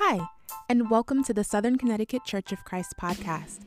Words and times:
Hi, 0.00 0.20
and 0.68 0.88
welcome 0.88 1.24
to 1.24 1.34
the 1.34 1.42
Southern 1.42 1.76
Connecticut 1.76 2.24
Church 2.24 2.52
of 2.52 2.62
Christ 2.64 2.94
podcast. 3.00 3.62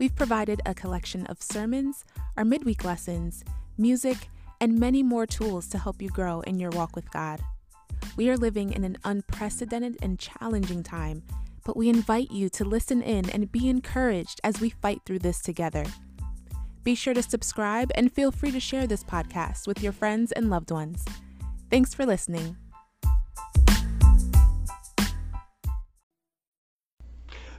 We've 0.00 0.14
provided 0.16 0.60
a 0.66 0.74
collection 0.74 1.24
of 1.26 1.40
sermons, 1.40 2.04
our 2.36 2.44
midweek 2.44 2.84
lessons, 2.84 3.44
music, 3.78 4.28
and 4.60 4.76
many 4.76 5.04
more 5.04 5.24
tools 5.24 5.68
to 5.68 5.78
help 5.78 6.02
you 6.02 6.08
grow 6.08 6.40
in 6.40 6.58
your 6.58 6.70
walk 6.70 6.96
with 6.96 7.08
God. 7.12 7.40
We 8.16 8.28
are 8.28 8.36
living 8.36 8.72
in 8.72 8.82
an 8.82 8.98
unprecedented 9.04 9.98
and 10.02 10.18
challenging 10.18 10.82
time, 10.82 11.22
but 11.64 11.76
we 11.76 11.88
invite 11.88 12.32
you 12.32 12.48
to 12.48 12.64
listen 12.64 13.00
in 13.00 13.30
and 13.30 13.52
be 13.52 13.68
encouraged 13.68 14.40
as 14.42 14.60
we 14.60 14.70
fight 14.70 15.02
through 15.06 15.20
this 15.20 15.40
together. 15.40 15.84
Be 16.82 16.96
sure 16.96 17.14
to 17.14 17.22
subscribe 17.22 17.92
and 17.94 18.12
feel 18.12 18.32
free 18.32 18.50
to 18.50 18.58
share 18.58 18.88
this 18.88 19.04
podcast 19.04 19.68
with 19.68 19.80
your 19.80 19.92
friends 19.92 20.32
and 20.32 20.50
loved 20.50 20.72
ones. 20.72 21.04
Thanks 21.70 21.94
for 21.94 22.04
listening. 22.04 22.56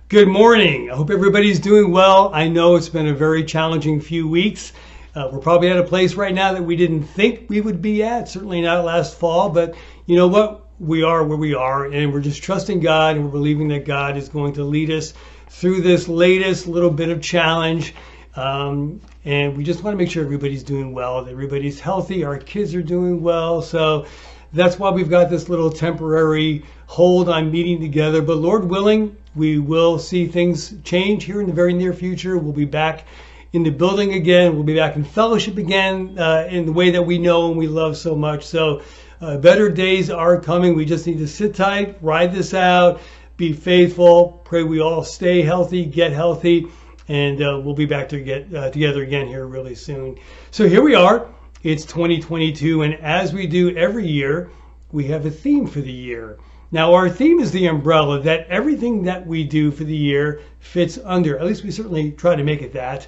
Good 0.09 0.27
morning. 0.27 0.89
I 0.89 0.95
hope 0.95 1.11
everybody's 1.11 1.59
doing 1.59 1.91
well. 1.91 2.31
I 2.33 2.47
know 2.47 2.75
it's 2.75 2.89
been 2.89 3.05
a 3.05 3.13
very 3.13 3.43
challenging 3.43 4.01
few 4.01 4.27
weeks. 4.27 4.73
Uh, 5.13 5.29
we're 5.31 5.37
probably 5.37 5.69
at 5.69 5.77
a 5.77 5.83
place 5.83 6.15
right 6.15 6.33
now 6.33 6.51
that 6.51 6.63
we 6.63 6.75
didn't 6.75 7.03
think 7.03 7.47
we 7.47 7.61
would 7.61 7.79
be 7.79 8.01
at, 8.01 8.27
certainly 8.27 8.59
not 8.59 8.83
last 8.83 9.19
fall, 9.19 9.49
but 9.49 9.75
you 10.07 10.15
know 10.15 10.27
what? 10.27 10.65
We 10.79 11.03
are 11.03 11.23
where 11.23 11.37
we 11.37 11.53
are, 11.53 11.85
and 11.85 12.11
we're 12.11 12.21
just 12.21 12.41
trusting 12.41 12.79
God 12.79 13.17
and 13.17 13.25
we're 13.25 13.31
believing 13.31 13.67
that 13.67 13.85
God 13.85 14.17
is 14.17 14.29
going 14.29 14.53
to 14.53 14.63
lead 14.63 14.89
us 14.89 15.13
through 15.47 15.81
this 15.81 16.07
latest 16.07 16.65
little 16.65 16.89
bit 16.89 17.09
of 17.09 17.21
challenge. 17.21 17.93
Um, 18.35 19.01
and 19.25 19.55
we 19.55 19.63
just 19.63 19.83
want 19.83 19.93
to 19.93 19.97
make 19.99 20.09
sure 20.09 20.23
everybody's 20.23 20.63
doing 20.63 20.91
well, 20.91 21.23
that 21.23 21.31
everybody's 21.31 21.79
healthy, 21.79 22.23
our 22.23 22.39
kids 22.39 22.73
are 22.73 22.81
doing 22.81 23.21
well. 23.21 23.61
So 23.61 24.07
that's 24.53 24.79
why 24.79 24.89
we've 24.89 25.11
got 25.11 25.29
this 25.29 25.49
little 25.49 25.69
temporary 25.69 26.65
hold 26.89 27.29
on 27.29 27.51
meeting 27.51 27.79
together. 27.79 28.19
But 28.19 28.37
Lord 28.37 28.65
willing, 28.65 29.15
we 29.35 29.59
will 29.59 29.99
see 29.99 30.25
things 30.25 30.73
change 30.83 31.23
here 31.23 31.39
in 31.39 31.45
the 31.45 31.53
very 31.53 31.71
near 31.71 31.93
future. 31.93 32.35
We'll 32.35 32.51
be 32.51 32.65
back 32.65 33.05
in 33.53 33.61
the 33.61 33.69
building 33.69 34.15
again. 34.15 34.55
We'll 34.55 34.63
be 34.63 34.75
back 34.75 34.95
in 34.95 35.03
fellowship 35.03 35.57
again 35.57 36.17
uh, 36.17 36.47
in 36.49 36.65
the 36.65 36.71
way 36.71 36.89
that 36.89 37.03
we 37.03 37.19
know 37.19 37.49
and 37.49 37.57
we 37.59 37.67
love 37.67 37.95
so 37.95 38.15
much. 38.15 38.43
So 38.43 38.81
uh, 39.21 39.37
better 39.37 39.69
days 39.69 40.09
are 40.09 40.41
coming. 40.41 40.75
We 40.75 40.83
just 40.83 41.05
need 41.05 41.19
to 41.19 41.27
sit 41.27 41.53
tight, 41.53 41.99
ride 42.01 42.33
this 42.33 42.55
out, 42.55 43.01
be 43.37 43.53
faithful. 43.53 44.41
Pray 44.43 44.63
we 44.63 44.81
all 44.81 45.03
stay 45.03 45.43
healthy, 45.43 45.85
get 45.85 46.11
healthy, 46.11 46.65
and 47.07 47.39
uh, 47.39 47.61
we'll 47.63 47.75
be 47.75 47.85
back 47.85 48.09
to 48.09 48.19
get 48.19 48.51
uh, 48.51 48.71
together 48.71 49.03
again 49.03 49.27
here 49.27 49.45
really 49.45 49.75
soon. 49.75 50.17
So 50.49 50.67
here 50.67 50.81
we 50.81 50.95
are. 50.95 51.27
It's 51.61 51.85
2022, 51.85 52.81
and 52.81 52.95
as 52.95 53.31
we 53.31 53.45
do 53.45 53.77
every 53.77 54.07
year, 54.07 54.49
we 54.91 55.03
have 55.05 55.27
a 55.27 55.31
theme 55.31 55.67
for 55.67 55.81
the 55.81 55.91
year. 55.91 56.39
Now, 56.71 56.93
our 56.93 57.09
theme 57.09 57.39
is 57.39 57.51
the 57.51 57.67
umbrella 57.67 58.21
that 58.21 58.47
everything 58.47 59.03
that 59.03 59.25
we 59.25 59.43
do 59.43 59.71
for 59.71 59.83
the 59.83 59.95
year 59.95 60.41
fits 60.59 60.99
under. 61.03 61.37
At 61.37 61.45
least 61.45 61.63
we 61.63 61.71
certainly 61.71 62.11
try 62.11 62.35
to 62.35 62.43
make 62.43 62.61
it 62.61 62.73
that. 62.73 63.07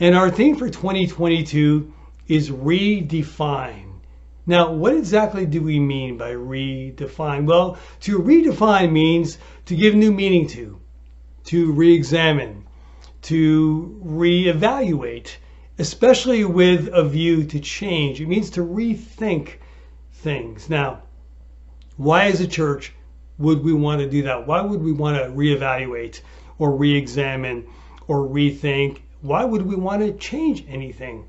And 0.00 0.14
our 0.14 0.30
theme 0.30 0.56
for 0.56 0.68
2022 0.68 1.92
is 2.28 2.50
redefine. 2.50 4.00
Now, 4.46 4.72
what 4.72 4.94
exactly 4.94 5.46
do 5.46 5.62
we 5.62 5.78
mean 5.78 6.16
by 6.16 6.32
redefine? 6.32 7.46
Well, 7.46 7.78
to 8.00 8.18
redefine 8.18 8.92
means 8.92 9.38
to 9.66 9.76
give 9.76 9.94
new 9.94 10.12
meaning 10.12 10.46
to, 10.48 10.80
to 11.44 11.72
re 11.72 11.94
examine, 11.94 12.64
to 13.22 14.00
reevaluate 14.04 15.36
especially 15.78 16.44
with 16.44 16.88
a 16.92 17.04
view 17.04 17.44
to 17.44 17.60
change. 17.60 18.20
It 18.20 18.28
means 18.28 18.50
to 18.50 18.62
rethink 18.62 19.54
things. 20.12 20.70
Now, 20.70 21.02
why 21.96 22.26
is 22.26 22.40
a 22.40 22.46
church 22.46 22.92
would 23.38 23.62
we 23.62 23.72
want 23.72 24.00
to 24.00 24.08
do 24.08 24.22
that? 24.22 24.46
Why 24.46 24.60
would 24.60 24.82
we 24.82 24.92
want 24.92 25.16
to 25.18 25.30
reevaluate 25.30 26.20
or 26.58 26.72
re-examine 26.72 27.66
or 28.08 28.20
rethink? 28.20 29.00
Why 29.20 29.44
would 29.44 29.62
we 29.62 29.76
want 29.76 30.02
to 30.02 30.12
change 30.12 30.64
anything? 30.68 31.24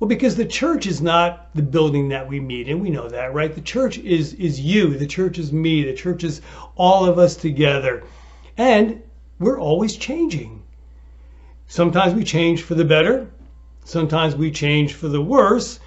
Well, 0.00 0.08
because 0.08 0.36
the 0.36 0.44
church 0.44 0.86
is 0.86 1.00
not 1.00 1.54
the 1.54 1.62
building 1.62 2.08
that 2.08 2.28
we 2.28 2.40
meet, 2.40 2.68
and 2.68 2.80
we 2.80 2.90
know 2.90 3.08
that, 3.08 3.32
right? 3.32 3.54
The 3.54 3.60
church 3.60 3.98
is 3.98 4.34
is 4.34 4.60
you, 4.60 4.98
the 4.98 5.06
church 5.06 5.38
is 5.38 5.52
me, 5.52 5.84
the 5.84 5.94
church 5.94 6.24
is 6.24 6.42
all 6.76 7.04
of 7.06 7.18
us 7.18 7.36
together. 7.36 8.02
And 8.56 9.02
we're 9.38 9.60
always 9.60 9.96
changing. 9.96 10.62
Sometimes 11.66 12.14
we 12.14 12.24
change 12.24 12.62
for 12.62 12.74
the 12.74 12.84
better, 12.84 13.28
Sometimes 13.84 14.34
we 14.34 14.50
change 14.50 14.94
for 14.94 15.08
the 15.08 15.20
worse. 15.20 15.78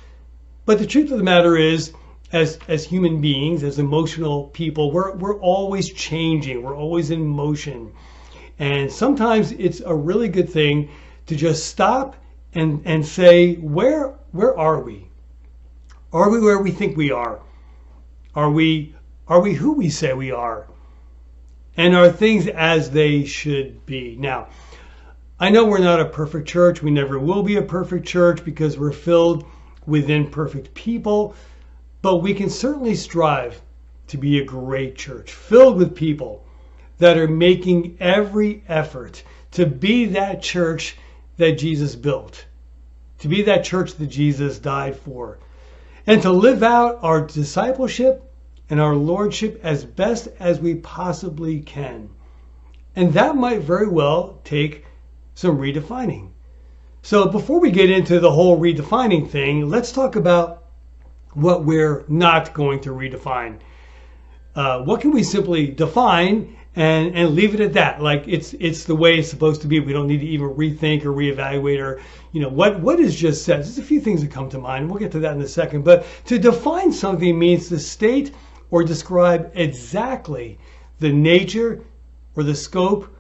But 0.66 0.78
the 0.78 0.86
truth 0.86 1.12
of 1.12 1.18
the 1.18 1.24
matter 1.24 1.58
is, 1.58 1.94
as 2.32 2.60
as 2.68 2.84
human 2.84 3.22
beings, 3.22 3.64
as 3.64 3.80
emotional 3.80 4.46
people, 4.46 4.92
we're 4.92 5.16
we're 5.16 5.40
always 5.40 5.92
changing. 5.92 6.62
We're 6.62 6.76
always 6.76 7.12
in 7.12 7.26
motion. 7.26 7.94
And 8.60 8.92
sometimes 8.92 9.52
it's 9.54 9.82
a 9.82 9.94
really 9.94 10.28
good 10.28 10.50
thing 10.50 10.90
to 11.28 11.36
just 11.36 11.68
stop 11.68 12.16
and 12.54 12.82
and 12.86 13.06
say, 13.06 13.56
where 13.56 14.14
where 14.32 14.58
are 14.58 14.82
we? 14.82 15.08
Are 16.12 16.30
we 16.30 16.40
where 16.40 16.60
we 16.60 16.72
think 16.72 16.98
we 16.98 17.12
are? 17.12 17.40
Are 18.36 18.50
we 18.50 18.96
are 19.28 19.42
we 19.42 19.54
who 19.54 19.74
we 19.74 19.90
say 19.90 20.14
we 20.14 20.32
are? 20.32 20.68
And 21.76 21.96
are 21.96 22.12
things 22.12 22.48
as 22.48 22.90
they 22.90 23.24
should 23.26 23.86
be? 23.86 24.16
Now, 24.18 24.48
I 25.40 25.50
know 25.50 25.66
we're 25.66 25.78
not 25.78 26.00
a 26.00 26.06
perfect 26.06 26.48
church. 26.48 26.82
We 26.82 26.90
never 26.90 27.20
will 27.20 27.44
be 27.44 27.58
a 27.58 27.62
perfect 27.62 28.08
church 28.08 28.44
because 28.44 28.78
we're 28.78 28.92
filled 28.92 29.46
with 29.86 30.10
imperfect 30.10 30.74
people. 30.74 31.36
But 32.08 32.24
we 32.24 32.34
can 32.34 32.50
certainly 32.50 32.96
strive 32.96 33.62
to 34.08 34.18
be 34.18 34.40
a 34.40 34.46
great 34.46 34.96
church 34.96 35.34
filled 35.34 35.76
with 35.76 35.94
people 35.94 36.46
that 37.00 37.18
are 37.18 37.28
making 37.28 37.98
every 38.00 38.64
effort 38.70 39.24
to 39.52 39.66
be 39.66 40.06
that 40.06 40.42
church 40.42 40.96
that 41.36 41.58
Jesus 41.58 41.98
built, 41.98 42.46
to 43.20 43.28
be 43.28 43.42
that 43.42 43.66
church 43.66 43.96
that 43.96 44.08
Jesus 44.08 44.58
died 44.58 44.96
for, 44.96 45.40
and 46.06 46.22
to 46.22 46.32
live 46.32 46.64
out 46.64 47.00
our 47.02 47.28
discipleship 47.28 48.24
and 48.70 48.80
our 48.80 48.96
lordship 48.96 49.60
as 49.62 49.84
best 49.84 50.30
as 50.40 50.62
we 50.62 50.76
possibly 50.76 51.60
can. 51.60 52.10
And 52.96 53.12
that 53.16 53.36
might 53.36 53.64
very 53.64 53.90
well 53.90 54.40
take 54.46 54.86
some 55.36 55.58
redefining. 55.58 56.30
So 57.02 57.28
before 57.28 57.60
we 57.60 57.70
get 57.70 57.92
into 57.92 58.22
the 58.22 58.32
whole 58.32 58.58
redefining 58.58 59.30
thing, 59.30 59.68
let's 59.68 59.92
talk 59.92 60.16
about 60.16 60.57
what 61.38 61.64
we're 61.64 62.04
not 62.08 62.54
going 62.54 62.80
to 62.82 62.90
redefine. 62.90 63.60
Uh, 64.56 64.82
what 64.82 65.02
can 65.02 65.12
we 65.12 65.22
simply 65.22 65.68
define 65.68 66.58
and, 66.76 67.16
and 67.16 67.36
leave 67.36 67.54
it 67.54 67.60
at 67.60 67.74
that? 67.74 68.02
Like 68.02 68.24
it's 68.28 68.54
it's 68.54 68.86
the 68.86 68.96
way 68.96 69.20
it's 69.20 69.30
supposed 69.30 69.62
to 69.62 69.68
be. 69.68 69.80
We 69.80 69.94
don't 69.94 70.08
need 70.08 70.22
to 70.22 70.26
even 70.26 70.50
rethink 70.50 71.06
or 71.06 71.14
reevaluate 71.14 71.80
or 71.80 72.02
you 72.32 72.42
know 72.42 72.50
what 72.50 72.80
what 72.80 73.00
is 73.00 73.16
just 73.16 73.46
said. 73.46 73.58
There's 73.60 73.78
a 73.78 73.84
few 73.84 74.02
things 74.02 74.22
that 74.22 74.32
come 74.32 74.50
to 74.50 74.58
mind. 74.58 74.90
We'll 74.90 75.00
get 75.00 75.12
to 75.12 75.20
that 75.20 75.36
in 75.36 75.42
a 75.42 75.48
second. 75.48 75.84
But 75.84 76.08
to 76.26 76.40
define 76.40 76.92
something 76.92 77.38
means 77.38 77.70
to 77.70 77.78
state 77.78 78.34
or 78.72 78.84
describe 78.84 79.52
exactly 79.54 80.58
the 81.00 81.12
nature 81.14 81.84
or 82.36 82.42
the 82.42 82.56
scope 82.56 83.16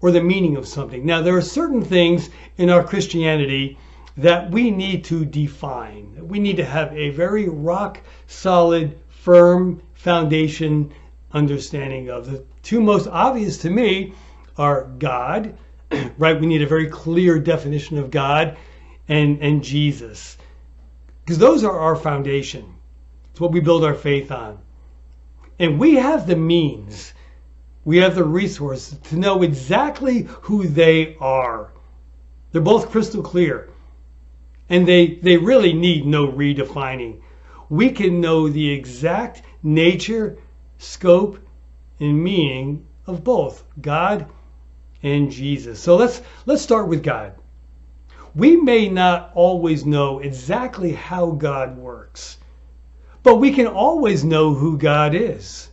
or 0.00 0.12
the 0.12 0.22
meaning 0.22 0.56
of 0.56 0.68
something. 0.68 1.04
Now, 1.04 1.20
there 1.20 1.36
are 1.36 1.42
certain 1.42 1.82
things 1.82 2.30
in 2.58 2.70
our 2.70 2.84
Christianity 2.84 3.76
that 4.18 4.50
we 4.50 4.70
need 4.70 5.04
to 5.04 5.24
define. 5.24 6.28
We 6.28 6.40
need 6.40 6.56
to 6.56 6.64
have 6.64 6.92
a 6.92 7.10
very 7.10 7.48
rock 7.48 8.00
solid, 8.26 8.98
firm 9.08 9.80
foundation 9.94 10.92
understanding 11.32 12.10
of. 12.10 12.30
The 12.30 12.44
two 12.62 12.80
most 12.80 13.06
obvious 13.06 13.58
to 13.58 13.70
me 13.70 14.12
are 14.56 14.84
God, 14.98 15.56
right? 16.18 16.38
We 16.38 16.46
need 16.46 16.62
a 16.62 16.66
very 16.66 16.88
clear 16.88 17.38
definition 17.38 17.96
of 17.96 18.10
God 18.10 18.56
and, 19.08 19.40
and 19.40 19.62
Jesus. 19.62 20.36
Because 21.24 21.38
those 21.38 21.62
are 21.62 21.78
our 21.78 21.94
foundation. 21.94 22.74
It's 23.30 23.40
what 23.40 23.52
we 23.52 23.60
build 23.60 23.84
our 23.84 23.94
faith 23.94 24.32
on. 24.32 24.58
And 25.60 25.78
we 25.78 25.94
have 25.94 26.26
the 26.26 26.36
means 26.36 27.14
we 27.84 27.98
have 27.98 28.16
the 28.16 28.24
resources 28.24 28.98
to 28.98 29.16
know 29.16 29.42
exactly 29.42 30.22
who 30.42 30.66
they 30.66 31.16
are. 31.20 31.72
They're 32.52 32.60
both 32.60 32.90
crystal 32.90 33.22
clear. 33.22 33.70
And 34.68 34.86
they, 34.86 35.14
they 35.22 35.36
really 35.36 35.72
need 35.72 36.06
no 36.06 36.26
redefining. 36.26 37.20
We 37.68 37.90
can 37.90 38.20
know 38.20 38.48
the 38.48 38.70
exact 38.70 39.42
nature, 39.62 40.38
scope, 40.78 41.38
and 42.00 42.22
meaning 42.22 42.86
of 43.06 43.24
both 43.24 43.64
God 43.80 44.26
and 45.02 45.30
Jesus. 45.30 45.80
So 45.80 45.96
let's 45.96 46.22
let's 46.46 46.62
start 46.62 46.88
with 46.88 47.02
God. 47.02 47.34
We 48.34 48.56
may 48.56 48.88
not 48.88 49.32
always 49.34 49.84
know 49.84 50.18
exactly 50.18 50.92
how 50.92 51.30
God 51.30 51.76
works, 51.76 52.38
but 53.22 53.36
we 53.36 53.52
can 53.52 53.66
always 53.66 54.24
know 54.24 54.54
who 54.54 54.78
God 54.78 55.14
is. 55.14 55.68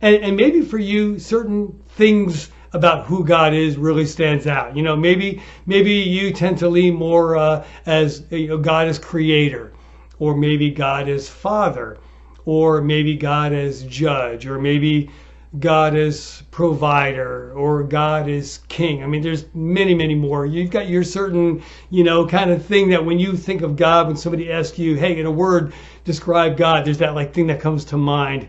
And, 0.00 0.16
and 0.16 0.36
maybe 0.36 0.62
for 0.62 0.78
you, 0.78 1.18
certain 1.18 1.82
things 1.90 2.50
about 2.72 3.06
who 3.06 3.24
God 3.24 3.54
is 3.54 3.76
really 3.76 4.06
stands 4.06 4.46
out. 4.46 4.76
You 4.76 4.82
know, 4.82 4.96
maybe 4.96 5.42
maybe 5.66 5.92
you 5.92 6.32
tend 6.32 6.58
to 6.58 6.68
lean 6.68 6.94
more 6.94 7.36
uh, 7.36 7.64
as 7.86 8.24
you 8.30 8.48
know, 8.48 8.58
God 8.58 8.88
as 8.88 8.98
creator, 8.98 9.72
or 10.18 10.36
maybe 10.36 10.70
God 10.70 11.08
as 11.08 11.28
father, 11.28 11.98
or 12.44 12.80
maybe 12.80 13.16
God 13.16 13.52
as 13.52 13.82
judge, 13.84 14.46
or 14.46 14.58
maybe 14.58 15.10
God 15.58 15.94
is 15.94 16.42
provider 16.50 17.52
or 17.52 17.82
God 17.82 18.26
is 18.26 18.60
king. 18.68 19.04
I 19.04 19.06
mean, 19.06 19.20
there's 19.20 19.44
many, 19.54 19.94
many 19.94 20.14
more. 20.14 20.46
You've 20.46 20.70
got 20.70 20.88
your 20.88 21.04
certain, 21.04 21.62
you 21.90 22.04
know, 22.04 22.26
kind 22.26 22.50
of 22.50 22.64
thing 22.64 22.88
that 22.88 23.04
when 23.04 23.18
you 23.18 23.36
think 23.36 23.60
of 23.60 23.76
God, 23.76 24.06
when 24.06 24.16
somebody 24.16 24.50
asks 24.50 24.78
you, 24.78 24.94
hey, 24.94 25.18
in 25.18 25.26
a 25.26 25.30
word, 25.30 25.74
describe 26.04 26.56
God, 26.56 26.86
there's 26.86 26.98
that 26.98 27.14
like 27.14 27.34
thing 27.34 27.48
that 27.48 27.60
comes 27.60 27.84
to 27.86 27.98
mind. 27.98 28.48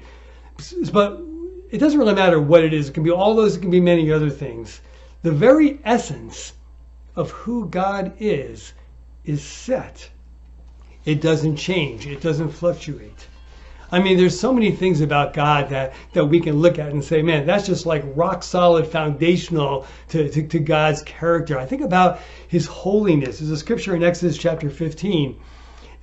But 0.94 1.22
it 1.74 1.80
doesn't 1.80 1.98
really 1.98 2.14
matter 2.14 2.40
what 2.40 2.64
it 2.64 2.72
is. 2.72 2.90
It 2.90 2.94
can 2.94 3.02
be 3.02 3.10
all 3.10 3.34
those, 3.34 3.56
it 3.56 3.62
can 3.62 3.72
be 3.72 3.80
many 3.80 4.12
other 4.12 4.30
things. 4.30 4.80
The 5.24 5.32
very 5.32 5.80
essence 5.84 6.54
of 7.16 7.32
who 7.32 7.68
God 7.68 8.14
is 8.20 8.74
is 9.26 9.42
set. 9.42 10.08
It 11.04 11.20
doesn't 11.20 11.56
change. 11.56 12.06
It 12.06 12.22
doesn't 12.22 12.52
fluctuate. 12.52 13.28
I 13.92 14.00
mean, 14.00 14.18
there's 14.18 14.40
so 14.40 14.54
many 14.54 14.70
things 14.72 15.02
about 15.02 15.34
God 15.34 15.70
that, 15.70 15.94
that 16.14 16.26
we 16.26 16.40
can 16.40 16.58
look 16.58 16.78
at 16.78 16.92
and 16.92 17.04
say, 17.04 17.24
man, 17.24 17.48
that's 17.48 17.66
just 17.66 17.88
like 17.88 18.04
rock 18.16 18.44
solid, 18.44 18.86
foundational 18.86 19.88
to, 20.10 20.30
to, 20.30 20.48
to 20.48 20.60
God's 20.60 21.02
character. 21.02 21.58
I 21.58 21.66
think 21.66 21.82
about 21.82 22.20
his 22.48 22.68
holiness. 22.68 23.40
There's 23.40 23.50
a 23.50 23.58
scripture 23.58 23.96
in 23.96 24.04
Exodus 24.04 24.38
chapter 24.38 24.70
15. 24.70 25.40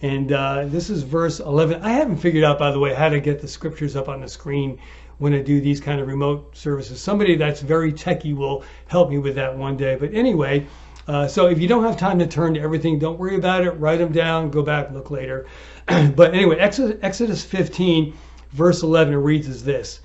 And 0.02 0.32
uh, 0.32 0.64
this 0.66 0.90
is 0.90 1.05
verse 1.05 1.40
11. 1.40 1.82
I 1.82 1.90
haven't 1.90 2.16
figured 2.16 2.43
out, 2.43 2.58
by 2.58 2.73
the 2.73 2.78
way, 2.81 2.93
how 2.93 3.08
to 3.08 3.20
get 3.20 3.40
the 3.40 3.49
scriptures 3.49 3.94
up 3.94 4.08
on 4.08 4.20
the 4.20 4.28
screen 4.28 4.81
when 5.20 5.34
I 5.34 5.43
do 5.43 5.61
these 5.61 5.82
kind 5.82 6.00
of 6.00 6.08
remote 6.08 6.56
services. 6.56 6.99
Somebody 6.99 7.37
that's 7.37 7.61
very 7.61 7.93
techy 7.93 8.32
will 8.32 8.64
help 8.88 9.11
me 9.11 9.19
with 9.19 9.34
that 9.34 9.55
one 9.55 9.76
day. 9.76 9.94
But 9.94 10.14
anyway, 10.14 10.67
uh, 11.06 11.28
so 11.28 11.46
if 11.46 11.61
you 11.61 11.69
don't 11.69 11.84
have 11.84 11.99
time 11.99 12.19
to 12.20 12.26
turn 12.26 12.55
to 12.55 12.61
everything, 12.61 12.99
don't 12.99 13.19
worry 13.19 13.37
about 13.37 13.62
it. 13.62 13.72
Write 13.72 13.99
them 13.99 14.12
down. 14.12 14.50
Go 14.50 14.62
back, 14.62 14.90
look 14.93 15.11
later. 15.11 15.46
but 15.87 16.34
anyway, 16.34 16.56
Exodus, 16.58 16.99
Exodus 17.02 17.44
15, 17.44 18.14
verse 18.52 18.82
11 18.82 19.12
it 19.12 19.19
reads 19.19 19.46
as 19.46 19.62
this 19.62 20.00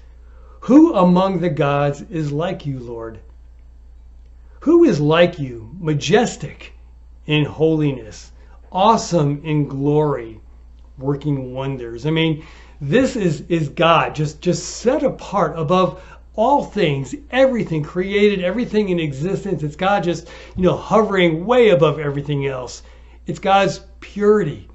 Who 0.61 0.93
among 0.93 1.39
the 1.39 1.49
gods 1.49 2.01
is 2.09 2.33
like 2.33 2.65
you, 2.65 2.79
Lord? 2.79 3.19
Who 4.61 4.83
is 4.83 4.99
like 4.99 5.39
you, 5.39 5.71
majestic 5.79 6.73
in 7.25 7.45
holiness, 7.45 8.33
awesome 8.69 9.41
in 9.45 9.69
glory, 9.69 10.41
working 10.97 11.53
wonders? 11.53 12.05
I 12.05 12.09
mean, 12.09 12.43
this 12.81 13.15
is, 13.15 13.41
is 13.49 13.69
God 13.69 14.15
just, 14.15 14.41
just 14.41 14.77
set 14.77 15.03
apart 15.03 15.57
above 15.57 16.01
all 16.35 16.63
things, 16.65 17.15
everything 17.31 17.83
created, 17.83 18.43
everything 18.43 18.89
in 18.89 18.99
existence. 18.99 19.63
It's 19.63 19.75
God 19.75 20.03
just, 20.03 20.27
you 20.55 20.63
know, 20.63 20.75
hovering 20.75 21.45
way 21.45 21.69
above 21.69 21.99
everything 21.99 22.45
else. 22.45 22.83
It's 23.25 23.39
God's 23.39 23.81
purity. 24.01 24.67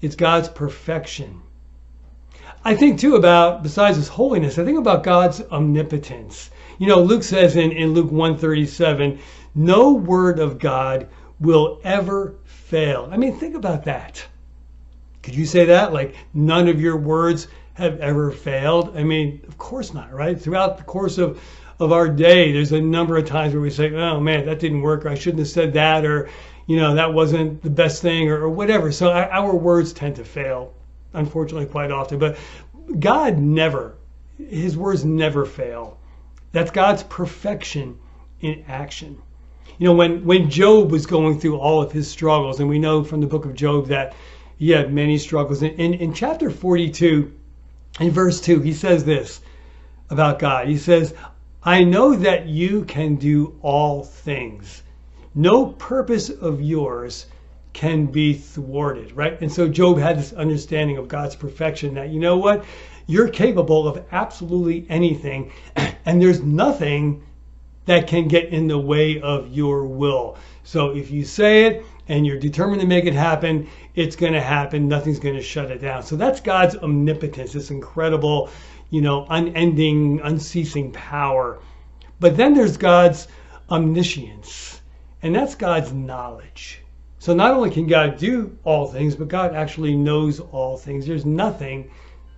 It's 0.00 0.16
God's 0.16 0.48
perfection. 0.48 1.42
I 2.64 2.74
think 2.74 2.98
too 2.98 3.16
about, 3.16 3.62
besides 3.62 3.96
his 3.98 4.08
holiness, 4.08 4.58
I 4.58 4.64
think 4.64 4.78
about 4.78 5.02
God's 5.02 5.42
omnipotence. 5.52 6.50
You 6.78 6.88
know, 6.88 7.02
Luke 7.02 7.22
says 7.22 7.56
in, 7.56 7.72
in 7.72 7.92
Luke 7.92 8.10
137, 8.10 9.18
no 9.54 9.92
word 9.92 10.38
of 10.38 10.58
God 10.58 11.08
will 11.40 11.80
ever 11.84 12.36
fail. 12.44 13.08
I 13.12 13.18
mean, 13.18 13.36
think 13.36 13.54
about 13.54 13.84
that. 13.84 14.24
Could 15.24 15.34
you 15.34 15.46
say 15.46 15.64
that? 15.64 15.94
Like, 15.94 16.14
none 16.34 16.68
of 16.68 16.78
your 16.78 16.98
words 16.98 17.48
have 17.72 17.98
ever 18.00 18.30
failed? 18.30 18.94
I 18.94 19.04
mean, 19.04 19.40
of 19.48 19.56
course 19.56 19.94
not, 19.94 20.12
right? 20.12 20.38
Throughout 20.38 20.76
the 20.76 20.84
course 20.84 21.16
of, 21.16 21.40
of 21.80 21.92
our 21.92 22.10
day, 22.10 22.52
there's 22.52 22.72
a 22.72 22.80
number 22.80 23.16
of 23.16 23.24
times 23.24 23.54
where 23.54 23.62
we 23.62 23.70
say, 23.70 23.90
oh 23.94 24.20
man, 24.20 24.44
that 24.44 24.58
didn't 24.58 24.82
work, 24.82 25.06
or 25.06 25.08
I 25.08 25.14
shouldn't 25.14 25.38
have 25.38 25.48
said 25.48 25.72
that, 25.72 26.04
or 26.04 26.28
you 26.66 26.76
know, 26.76 26.94
that 26.94 27.14
wasn't 27.14 27.62
the 27.62 27.70
best 27.70 28.02
thing 28.02 28.28
or, 28.28 28.42
or 28.42 28.50
whatever. 28.50 28.92
So 28.92 29.10
our, 29.10 29.30
our 29.30 29.54
words 29.54 29.94
tend 29.94 30.16
to 30.16 30.24
fail, 30.24 30.74
unfortunately, 31.14 31.66
quite 31.66 31.90
often. 31.90 32.18
But 32.18 32.36
God 32.98 33.38
never, 33.38 33.96
his 34.36 34.76
words 34.76 35.06
never 35.06 35.46
fail. 35.46 35.98
That's 36.52 36.70
God's 36.70 37.02
perfection 37.04 37.98
in 38.42 38.62
action. 38.68 39.22
You 39.78 39.86
know, 39.86 39.94
when, 39.94 40.22
when 40.26 40.50
Job 40.50 40.90
was 40.92 41.06
going 41.06 41.40
through 41.40 41.56
all 41.56 41.80
of 41.82 41.92
his 41.92 42.10
struggles, 42.10 42.60
and 42.60 42.68
we 42.68 42.78
know 42.78 43.02
from 43.02 43.22
the 43.22 43.26
book 43.26 43.46
of 43.46 43.54
Job 43.54 43.86
that 43.86 44.14
he 44.64 44.70
had 44.70 44.92
many 44.92 45.18
struggles. 45.18 45.62
In, 45.62 45.72
in, 45.72 45.94
in 45.94 46.14
chapter 46.14 46.50
42, 46.50 47.32
in 48.00 48.10
verse 48.10 48.40
2, 48.40 48.60
he 48.60 48.72
says 48.72 49.04
this 49.04 49.40
about 50.10 50.38
God. 50.38 50.68
He 50.68 50.78
says, 50.78 51.14
I 51.62 51.84
know 51.84 52.14
that 52.14 52.46
you 52.46 52.84
can 52.84 53.16
do 53.16 53.58
all 53.62 54.04
things 54.04 54.82
no 55.34 55.66
purpose 55.66 56.30
of 56.30 56.62
yours 56.62 57.26
can 57.72 58.06
be 58.06 58.32
thwarted, 58.32 59.16
right? 59.16 59.40
And 59.40 59.50
so 59.50 59.68
Job 59.68 59.98
had 59.98 60.16
this 60.16 60.32
understanding 60.32 60.96
of 60.96 61.08
God's 61.08 61.34
perfection 61.34 61.94
that, 61.94 62.10
you 62.10 62.20
know 62.20 62.36
what? 62.36 62.64
You're 63.06 63.28
capable 63.28 63.88
of 63.88 64.04
absolutely 64.12 64.86
anything, 64.88 65.50
and 66.06 66.22
there's 66.22 66.40
nothing 66.40 67.22
that 67.86 68.06
can 68.06 68.28
get 68.28 68.48
in 68.50 68.68
the 68.68 68.78
way 68.78 69.20
of 69.20 69.52
your 69.52 69.84
will. 69.86 70.38
So 70.62 70.90
if 70.96 71.10
you 71.10 71.24
say 71.24 71.64
it 71.64 71.84
and 72.08 72.26
you're 72.26 72.38
determined 72.38 72.80
to 72.80 72.86
make 72.86 73.06
it 73.06 73.14
happen, 73.14 73.68
it's 73.94 74.16
going 74.16 74.32
to 74.32 74.40
happen. 74.40 74.88
Nothing's 74.88 75.18
going 75.18 75.36
to 75.36 75.42
shut 75.42 75.70
it 75.70 75.78
down. 75.80 76.02
So 76.02 76.16
that's 76.16 76.40
God's 76.40 76.76
omnipotence, 76.76 77.52
this 77.52 77.70
incredible, 77.70 78.50
you 78.90 79.00
know, 79.00 79.26
unending, 79.30 80.20
unceasing 80.22 80.92
power. 80.92 81.60
But 82.20 82.36
then 82.36 82.54
there's 82.54 82.76
God's 82.76 83.28
omniscience 83.70 84.80
and 85.24 85.34
that's 85.34 85.54
God's 85.54 85.90
knowledge. 85.92 86.82
So 87.18 87.32
not 87.32 87.52
only 87.52 87.70
can 87.70 87.86
God 87.86 88.18
do 88.18 88.58
all 88.64 88.86
things, 88.86 89.16
but 89.16 89.28
God 89.28 89.54
actually 89.54 89.96
knows 89.96 90.38
all 90.38 90.76
things. 90.76 91.06
There's 91.06 91.24
nothing 91.24 91.90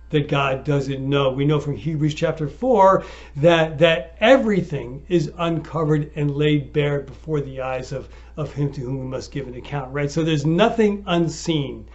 that 0.09 0.29
God 0.29 0.63
doesn't 0.63 1.07
know. 1.07 1.31
We 1.31 1.45
know 1.45 1.59
from 1.59 1.75
Hebrews 1.75 2.13
chapter 2.13 2.47
4 2.47 3.03
that, 3.37 3.77
that 3.79 4.15
everything 4.19 5.05
is 5.09 5.31
uncovered 5.37 6.11
and 6.15 6.35
laid 6.35 6.71
bare 6.71 7.01
before 7.01 7.41
the 7.41 7.61
eyes 7.61 7.91
of, 7.91 8.07
of 8.37 8.53
him 8.53 8.71
to 8.73 8.81
whom 8.81 8.99
we 8.99 9.05
must 9.05 9.31
give 9.31 9.47
an 9.47 9.55
account, 9.55 9.93
right? 9.93 10.09
So 10.09 10.23
there's 10.23 10.45
nothing 10.45 11.03
unseen 11.07 11.87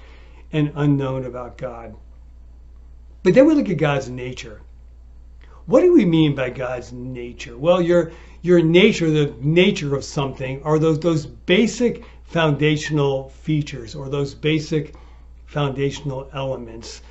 and 0.53 0.73
unknown 0.75 1.25
about 1.25 1.56
God. 1.56 1.94
But 3.23 3.35
then 3.35 3.47
we 3.47 3.55
look 3.55 3.70
at 3.70 3.79
God's 3.79 4.11
nature. 4.11 4.61
What 5.67 5.82
do 5.82 5.93
we 5.93 6.05
mean 6.05 6.35
by 6.35 6.50
God's 6.50 6.93
nature? 6.93 7.56
Well, 7.56 7.81
your 7.81 8.11
your 8.43 8.61
nature, 8.61 9.08
the 9.11 9.32
nature 9.41 9.94
of 9.94 10.03
something, 10.03 10.61
are 10.65 10.79
those 10.79 10.99
those 10.99 11.25
basic 11.25 12.05
foundational 12.25 13.29
features 13.29 13.94
or 13.94 14.08
those 14.08 14.35
basic 14.35 14.94
foundational 15.47 16.29
elements. 16.35 17.03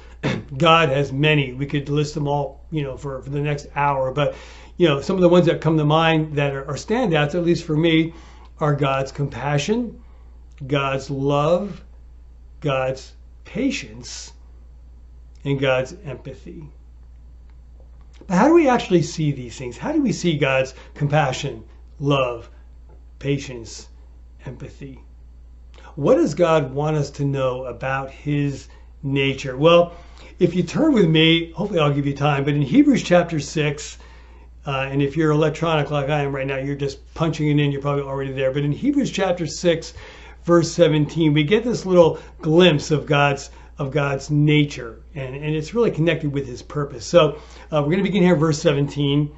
God 0.58 0.90
has 0.90 1.12
many. 1.12 1.54
We 1.54 1.66
could 1.66 1.90
list 1.90 2.14
them 2.14 2.28
all, 2.28 2.66
you 2.72 2.84
know, 2.84 2.98
for, 2.98 3.22
for 3.22 3.30
the 3.30 3.40
next 3.40 3.68
hour. 3.76 4.12
But, 4.12 4.36
you 4.78 4.88
know, 4.88 5.02
some 5.02 5.16
of 5.16 5.22
the 5.22 5.30
ones 5.30 5.46
that 5.48 5.62
come 5.62 5.78
to 5.78 5.86
mind 5.86 6.36
that 6.36 6.54
are, 6.54 6.66
are 6.68 6.76
standouts, 6.76 7.36
at 7.36 7.44
least 7.44 7.64
for 7.64 7.76
me, 7.76 8.14
are 8.60 8.76
God's 8.76 9.12
compassion, 9.12 10.02
God's 10.68 11.10
love, 11.10 11.84
God's 12.60 13.14
patience, 13.46 14.34
and 15.44 15.60
God's 15.60 15.96
empathy. 16.06 16.70
But 18.28 18.38
how 18.38 18.48
do 18.48 18.54
we 18.54 18.70
actually 18.70 19.02
see 19.02 19.32
these 19.32 19.58
things? 19.58 19.78
How 19.78 19.92
do 19.92 20.02
we 20.02 20.12
see 20.12 20.38
God's 20.38 20.76
compassion, 20.94 21.64
love, 22.00 22.50
patience, 23.18 23.90
empathy? 24.46 25.00
What 25.96 26.16
does 26.16 26.36
God 26.36 26.74
want 26.74 26.98
us 26.98 27.10
to 27.12 27.26
know 27.26 27.66
about 27.66 28.12
his 28.12 28.68
nature? 29.04 29.58
Well, 29.58 29.94
if 30.40 30.56
you 30.56 30.64
turn 30.64 30.94
with 30.94 31.08
me, 31.08 31.52
hopefully 31.52 31.80
I'll 31.80 31.94
give 31.94 32.08
you 32.08 32.16
time, 32.16 32.44
but 32.44 32.54
in 32.54 32.62
Hebrews 32.62 33.04
chapter 33.04 33.40
6, 33.40 33.98
uh, 34.66 34.88
and 34.92 35.02
if 35.02 35.18
you're 35.18 35.32
electronic 35.32 35.92
like 35.92 36.10
I 36.10 36.22
am 36.22 36.36
right 36.36 36.46
now, 36.46 36.58
you're 36.58 36.76
just 36.76 37.14
punching 37.14 37.48
it 37.48 37.64
in, 37.64 37.72
you're 37.72 37.82
probably 37.82 38.04
already 38.04 38.32
there. 38.32 38.52
But 38.52 38.64
in 38.64 38.72
Hebrews 38.72 39.12
chapter 39.12 39.48
6, 39.48 39.94
verse 40.44 40.72
17, 40.72 41.34
we 41.34 41.44
get 41.44 41.64
this 41.64 41.86
little 41.86 42.20
glimpse 42.42 42.92
of 42.92 43.06
God's 43.06 43.50
of 43.78 43.90
God's 43.90 44.30
nature, 44.30 45.02
and, 45.16 45.36
and 45.36 45.56
it's 45.56 45.74
really 45.74 45.90
connected 45.90 46.32
with 46.32 46.46
his 46.46 46.62
purpose. 46.62 47.04
So 47.04 47.40
uh, 47.72 47.82
we're 47.82 47.94
going 47.94 47.98
to 47.98 48.04
begin 48.04 48.22
here, 48.22 48.36
verse 48.36 48.62
17. 48.62 49.32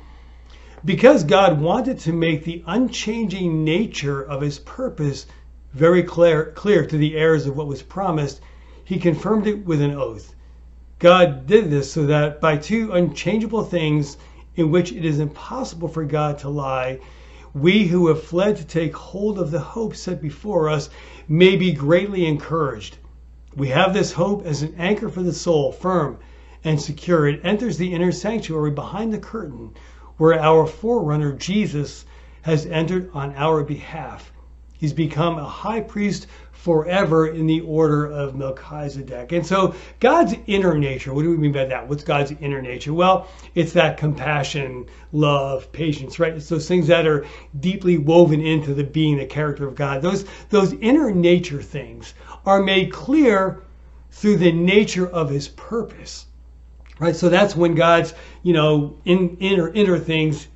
Because 0.84 1.24
God 1.24 1.62
wanted 1.62 2.00
to 2.00 2.12
make 2.12 2.44
the 2.44 2.62
unchanging 2.68 3.64
nature 3.64 4.22
of 4.22 4.42
his 4.42 4.60
purpose 4.60 5.28
very 5.72 6.04
clear, 6.04 6.52
clear 6.52 6.86
to 6.86 6.98
the 6.98 7.16
heirs 7.16 7.46
of 7.46 7.56
what 7.56 7.68
was 7.68 7.82
promised, 7.82 8.42
he 8.84 9.00
confirmed 9.00 9.48
it 9.48 9.66
with 9.66 9.82
an 9.82 9.94
oath. 9.96 10.36
God 11.00 11.48
did 11.48 11.70
this 11.70 11.92
so 11.92 12.06
that 12.06 12.40
by 12.40 12.58
two 12.58 12.92
unchangeable 12.92 13.64
things 13.64 14.18
in 14.56 14.72
which 14.72 14.92
it 14.92 15.04
is 15.04 15.20
impossible 15.20 15.88
for 15.88 16.04
God 16.04 16.38
to 16.40 16.50
lie, 16.50 17.00
we 17.54 17.86
who 17.88 18.08
have 18.08 18.24
fled 18.24 18.58
to 18.58 18.66
take 18.66 18.96
hold 18.96 19.38
of 19.38 19.52
the 19.52 19.60
hope 19.60 19.96
set 19.96 20.22
before 20.22 20.70
us 20.70 20.90
may 21.28 21.56
be 21.56 21.72
greatly 21.72 22.26
encouraged. 22.26 22.98
We 23.56 23.68
have 23.70 23.94
this 23.94 24.14
hope 24.14 24.46
as 24.46 24.64
an 24.64 24.76
anchor 24.78 25.10
for 25.10 25.22
the 25.22 25.34
soul, 25.34 25.72
firm 25.72 26.18
and 26.64 26.82
secure. 26.82 27.28
It 27.28 27.42
enters 27.44 27.78
the 27.78 27.94
inner 27.94 28.12
sanctuary 28.12 28.72
behind 28.72 29.14
the 29.14 29.20
curtain 29.20 29.72
where 30.18 30.40
our 30.40 30.66
forerunner 30.66 31.34
Jesus 31.34 32.06
has 32.42 32.66
entered 32.66 33.10
on 33.14 33.36
our 33.36 33.64
behalf. 33.64 34.32
He's 34.84 34.92
become 34.92 35.38
a 35.38 35.46
high 35.46 35.80
priest 35.80 36.28
forever 36.52 37.28
in 37.28 37.48
the 37.48 37.62
order 37.62 38.06
of 38.06 38.36
Melchizedek. 38.36 39.32
And 39.32 39.48
so 39.48 39.76
God's 40.02 40.36
inner 40.46 40.78
nature, 40.78 41.14
what 41.14 41.24
do 41.24 41.30
we 41.30 41.38
mean 41.38 41.54
by 41.54 41.64
that? 41.64 41.88
What's 41.88 42.04
God's 42.04 42.34
inner 42.42 42.62
nature? 42.62 42.94
Well, 42.94 43.30
it's 43.56 43.72
that 43.72 43.96
compassion, 43.96 44.88
love, 45.14 45.72
patience, 45.72 46.20
right? 46.20 46.34
It's 46.34 46.50
those 46.50 46.68
things 46.68 46.88
that 46.88 47.08
are 47.08 47.26
deeply 47.62 47.98
woven 47.98 48.42
into 48.42 48.74
the 48.74 48.84
being, 48.84 49.18
the 49.18 49.26
character 49.26 49.66
of 49.66 49.76
God. 49.76 50.02
Those 50.02 50.26
those 50.50 50.74
inner 50.74 51.14
nature 51.14 51.62
things 51.62 52.14
are 52.46 52.62
made 52.62 52.92
clear 52.92 53.64
through 54.12 54.36
the 54.36 54.52
nature 54.52 55.08
of 55.08 55.30
his 55.30 55.48
purpose. 55.48 56.26
Right? 57.00 57.16
So 57.16 57.30
that's 57.30 57.56
when 57.56 57.74
God's, 57.74 58.14
you 58.42 58.52
know, 58.52 58.98
in 59.06 59.38
inner 59.38 59.70
inner 59.70 59.98
things 59.98 60.50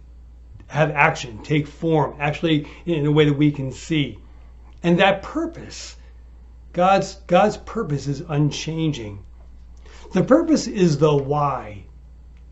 have 0.67 0.91
action, 0.91 1.41
take 1.43 1.67
form, 1.67 2.15
actually 2.19 2.67
in 2.85 3.05
a 3.05 3.11
way 3.11 3.25
that 3.25 3.37
we 3.37 3.51
can 3.51 3.71
see. 3.71 4.19
And 4.83 4.99
that 4.99 5.21
purpose 5.23 5.97
God's, 6.77 7.15
God's 7.25 7.57
purpose 7.57 8.05
is 8.05 8.21
unchanging. 8.29 9.23
The 10.13 10.23
purpose 10.23 10.67
is 10.67 10.99
the 10.99 11.15
why 11.15 11.85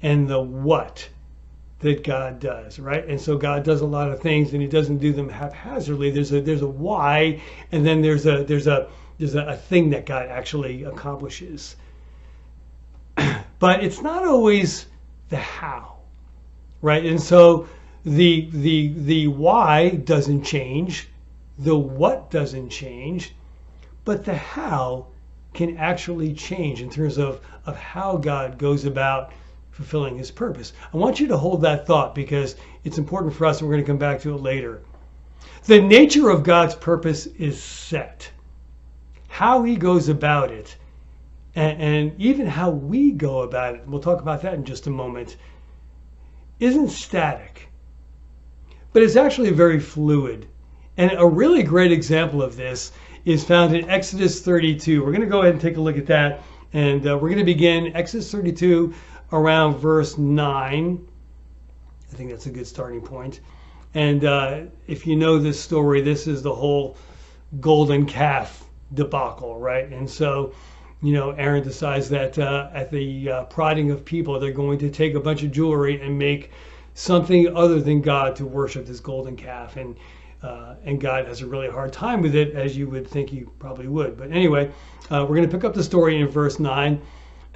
and 0.01 0.27
the 0.27 0.41
what 0.41 1.07
that 1.81 2.03
God 2.03 2.39
does, 2.39 2.79
right? 2.79 3.07
And 3.07 3.21
so 3.21 3.37
God 3.37 3.63
does 3.63 3.81
a 3.81 3.85
lot 3.85 4.11
of 4.11 4.19
things 4.21 4.53
and 4.53 4.63
he 4.63 4.67
doesn't 4.67 4.97
do 4.97 5.13
them 5.13 5.29
haphazardly. 5.29 6.09
There's 6.09 6.33
a 6.33 6.41
there's 6.41 6.63
a 6.63 6.67
why 6.67 7.39
and 7.71 7.85
then 7.85 8.01
there's 8.01 8.25
a 8.25 8.43
there's 8.43 8.65
a 8.65 8.89
there's 9.19 9.35
a, 9.35 9.45
a 9.45 9.55
thing 9.55 9.91
that 9.91 10.07
God 10.07 10.27
actually 10.27 10.85
accomplishes. 10.85 11.75
but 13.59 13.83
it's 13.83 14.01
not 14.01 14.25
always 14.25 14.87
the 15.29 15.37
how. 15.37 15.97
Right? 16.81 17.05
And 17.05 17.21
so 17.21 17.67
the 18.05 18.49
the 18.51 18.93
the 18.95 19.27
why 19.27 19.89
doesn't 19.89 20.43
change, 20.43 21.09
the 21.57 21.75
what 21.75 22.29
doesn't 22.29 22.69
change, 22.69 23.33
but 24.03 24.23
the 24.23 24.35
how 24.35 25.07
can 25.55 25.77
actually 25.77 26.33
change 26.33 26.81
in 26.81 26.89
terms 26.89 27.17
of, 27.17 27.41
of 27.65 27.75
how 27.77 28.17
God 28.17 28.57
goes 28.57 28.85
about 28.85 29.31
fulfilling 29.71 30.17
his 30.17 30.29
purpose. 30.29 30.73
I 30.93 30.97
want 30.97 31.19
you 31.19 31.27
to 31.27 31.37
hold 31.37 31.61
that 31.61 31.87
thought 31.87 32.13
because 32.13 32.55
it's 32.83 32.97
important 32.97 33.33
for 33.33 33.45
us 33.45 33.59
and 33.59 33.67
we're 33.67 33.75
going 33.75 33.85
to 33.85 33.91
come 33.91 33.97
back 33.97 34.21
to 34.21 34.35
it 34.35 34.41
later. 34.41 34.81
The 35.63 35.81
nature 35.81 36.29
of 36.29 36.43
God's 36.43 36.75
purpose 36.75 37.25
is 37.25 37.61
set. 37.61 38.29
How 39.27 39.63
he 39.63 39.75
goes 39.75 40.09
about 40.09 40.51
it, 40.51 40.75
and, 41.55 41.81
and 41.81 42.21
even 42.21 42.45
how 42.45 42.69
we 42.69 43.11
go 43.11 43.41
about 43.41 43.75
it, 43.75 43.87
we'll 43.87 44.01
talk 44.01 44.21
about 44.21 44.43
that 44.43 44.53
in 44.53 44.63
just 44.63 44.87
a 44.87 44.91
moment, 44.91 45.37
isn't 46.59 46.89
static, 46.89 47.69
but 48.95 49.03
it's 49.03 49.17
actually 49.17 49.51
very 49.51 49.77
fluid. 49.77 50.47
And 50.95 51.11
a 51.17 51.27
really 51.27 51.63
great 51.63 51.91
example 51.91 52.41
of 52.41 52.55
this 52.55 52.93
is 53.25 53.43
found 53.43 53.75
in 53.75 53.89
Exodus 53.89 54.39
32. 54.39 55.03
We're 55.03 55.11
going 55.11 55.19
to 55.19 55.27
go 55.27 55.41
ahead 55.41 55.51
and 55.51 55.61
take 55.61 55.75
a 55.75 55.81
look 55.81 55.97
at 55.97 56.05
that. 56.05 56.43
And 56.71 57.05
uh, 57.05 57.17
we're 57.17 57.27
going 57.27 57.39
to 57.39 57.43
begin 57.43 57.93
Exodus 57.93 58.31
32 58.31 58.93
around 59.33 59.79
verse 59.79 60.17
9. 60.17 61.07
I 62.09 62.15
think 62.15 62.29
that's 62.29 62.45
a 62.45 62.49
good 62.49 62.65
starting 62.65 63.01
point. 63.01 63.41
And 63.95 64.23
uh, 64.23 64.61
if 64.87 65.05
you 65.05 65.17
know 65.17 65.39
this 65.39 65.59
story, 65.59 65.99
this 65.99 66.25
is 66.25 66.41
the 66.41 66.55
whole 66.55 66.95
golden 67.59 68.05
calf 68.05 68.63
debacle, 68.93 69.59
right? 69.59 69.91
And 69.91 70.09
so, 70.09 70.53
you 71.01 71.11
know, 71.11 71.31
Aaron 71.31 71.63
decides 71.63 72.07
that 72.11 72.39
uh, 72.39 72.69
at 72.73 72.91
the 72.91 73.29
uh, 73.29 73.43
prodding 73.43 73.91
of 73.91 74.05
people, 74.05 74.39
they're 74.39 74.53
going 74.53 74.79
to 74.79 74.89
take 74.89 75.15
a 75.15 75.19
bunch 75.19 75.43
of 75.43 75.51
jewelry 75.51 75.99
and 75.99 76.17
make 76.17 76.51
something 76.95 77.55
other 77.55 77.79
than 77.79 78.01
God 78.01 78.35
to 78.37 78.45
worship 78.45 78.87
this 78.87 78.99
golden 78.99 79.35
calf. 79.35 79.77
And 79.77 79.95
uh, 80.41 80.75
and 80.83 81.01
God 81.01 81.27
has 81.27 81.41
a 81.41 81.47
really 81.47 81.69
hard 81.69 81.91
time 81.91 82.21
with 82.21 82.35
it, 82.35 82.53
as 82.53 82.77
you 82.77 82.87
would 82.87 83.07
think 83.07 83.29
he 83.29 83.45
probably 83.57 83.87
would. 83.87 84.15
But 84.15 84.31
anyway, 84.31 84.69
uh, 85.09 85.25
we're 85.27 85.35
going 85.35 85.49
to 85.49 85.55
pick 85.55 85.63
up 85.63 85.73
the 85.73 85.83
story 85.83 86.19
in 86.19 86.27
verse 86.27 86.59
9. 86.59 87.01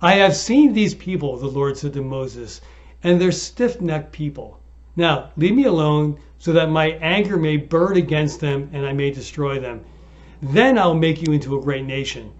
I 0.00 0.14
have 0.14 0.36
seen 0.36 0.72
these 0.72 0.94
people, 0.94 1.36
the 1.36 1.48
Lord 1.48 1.76
said 1.76 1.92
to 1.94 2.02
Moses, 2.02 2.60
and 3.02 3.20
they're 3.20 3.32
stiff 3.32 3.80
necked 3.80 4.12
people. 4.12 4.60
Now, 4.94 5.30
leave 5.36 5.56
me 5.56 5.64
alone 5.64 6.18
so 6.38 6.52
that 6.52 6.70
my 6.70 6.90
anger 7.00 7.36
may 7.36 7.56
burn 7.56 7.96
against 7.96 8.38
them 8.38 8.70
and 8.72 8.86
I 8.86 8.92
may 8.92 9.10
destroy 9.10 9.58
them. 9.58 9.80
Then 10.40 10.78
I'll 10.78 10.94
make 10.94 11.20
you 11.20 11.32
into 11.32 11.56
a 11.56 11.62
great 11.62 11.84
nation. 11.84 12.30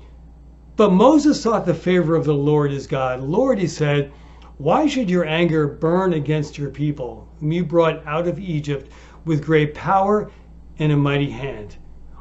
But 0.76 0.93
Moses 0.93 1.40
sought 1.40 1.66
the 1.66 1.75
favor 1.75 2.14
of 2.14 2.25
the 2.25 2.35
Lord 2.35 2.71
his 2.71 2.87
God. 2.87 3.21
Lord, 3.21 3.59
he 3.59 3.66
said, 3.66 4.12
why 4.58 4.87
should 4.87 5.11
your 5.11 5.25
anger 5.25 5.66
burn 5.66 6.12
against 6.12 6.58
your 6.58 6.70
people, 6.70 7.28
whom 7.40 7.52
you 7.52 7.64
brought 7.64 8.06
out 8.06 8.28
of 8.28 8.38
Egypt 8.38 8.90
with 9.25 9.44
great 9.44 9.75
power 9.75 10.30
and 10.78 10.92
a 10.92 10.96
mighty 10.96 11.30
hand. 11.30 11.76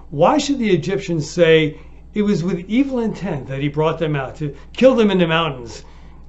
Why 0.09 0.37
should 0.37 0.59
the 0.59 0.69
Egyptians 0.69 1.29
say 1.29 1.79
it 2.13 2.21
was 2.21 2.43
with 2.43 2.69
evil 2.69 2.99
intent 2.99 3.47
that 3.47 3.61
he 3.61 3.67
brought 3.67 3.99
them 3.99 4.15
out 4.15 4.35
to 4.37 4.55
kill 4.73 4.95
them 4.95 5.11
in 5.11 5.17
the 5.17 5.27
mountains 5.27 5.83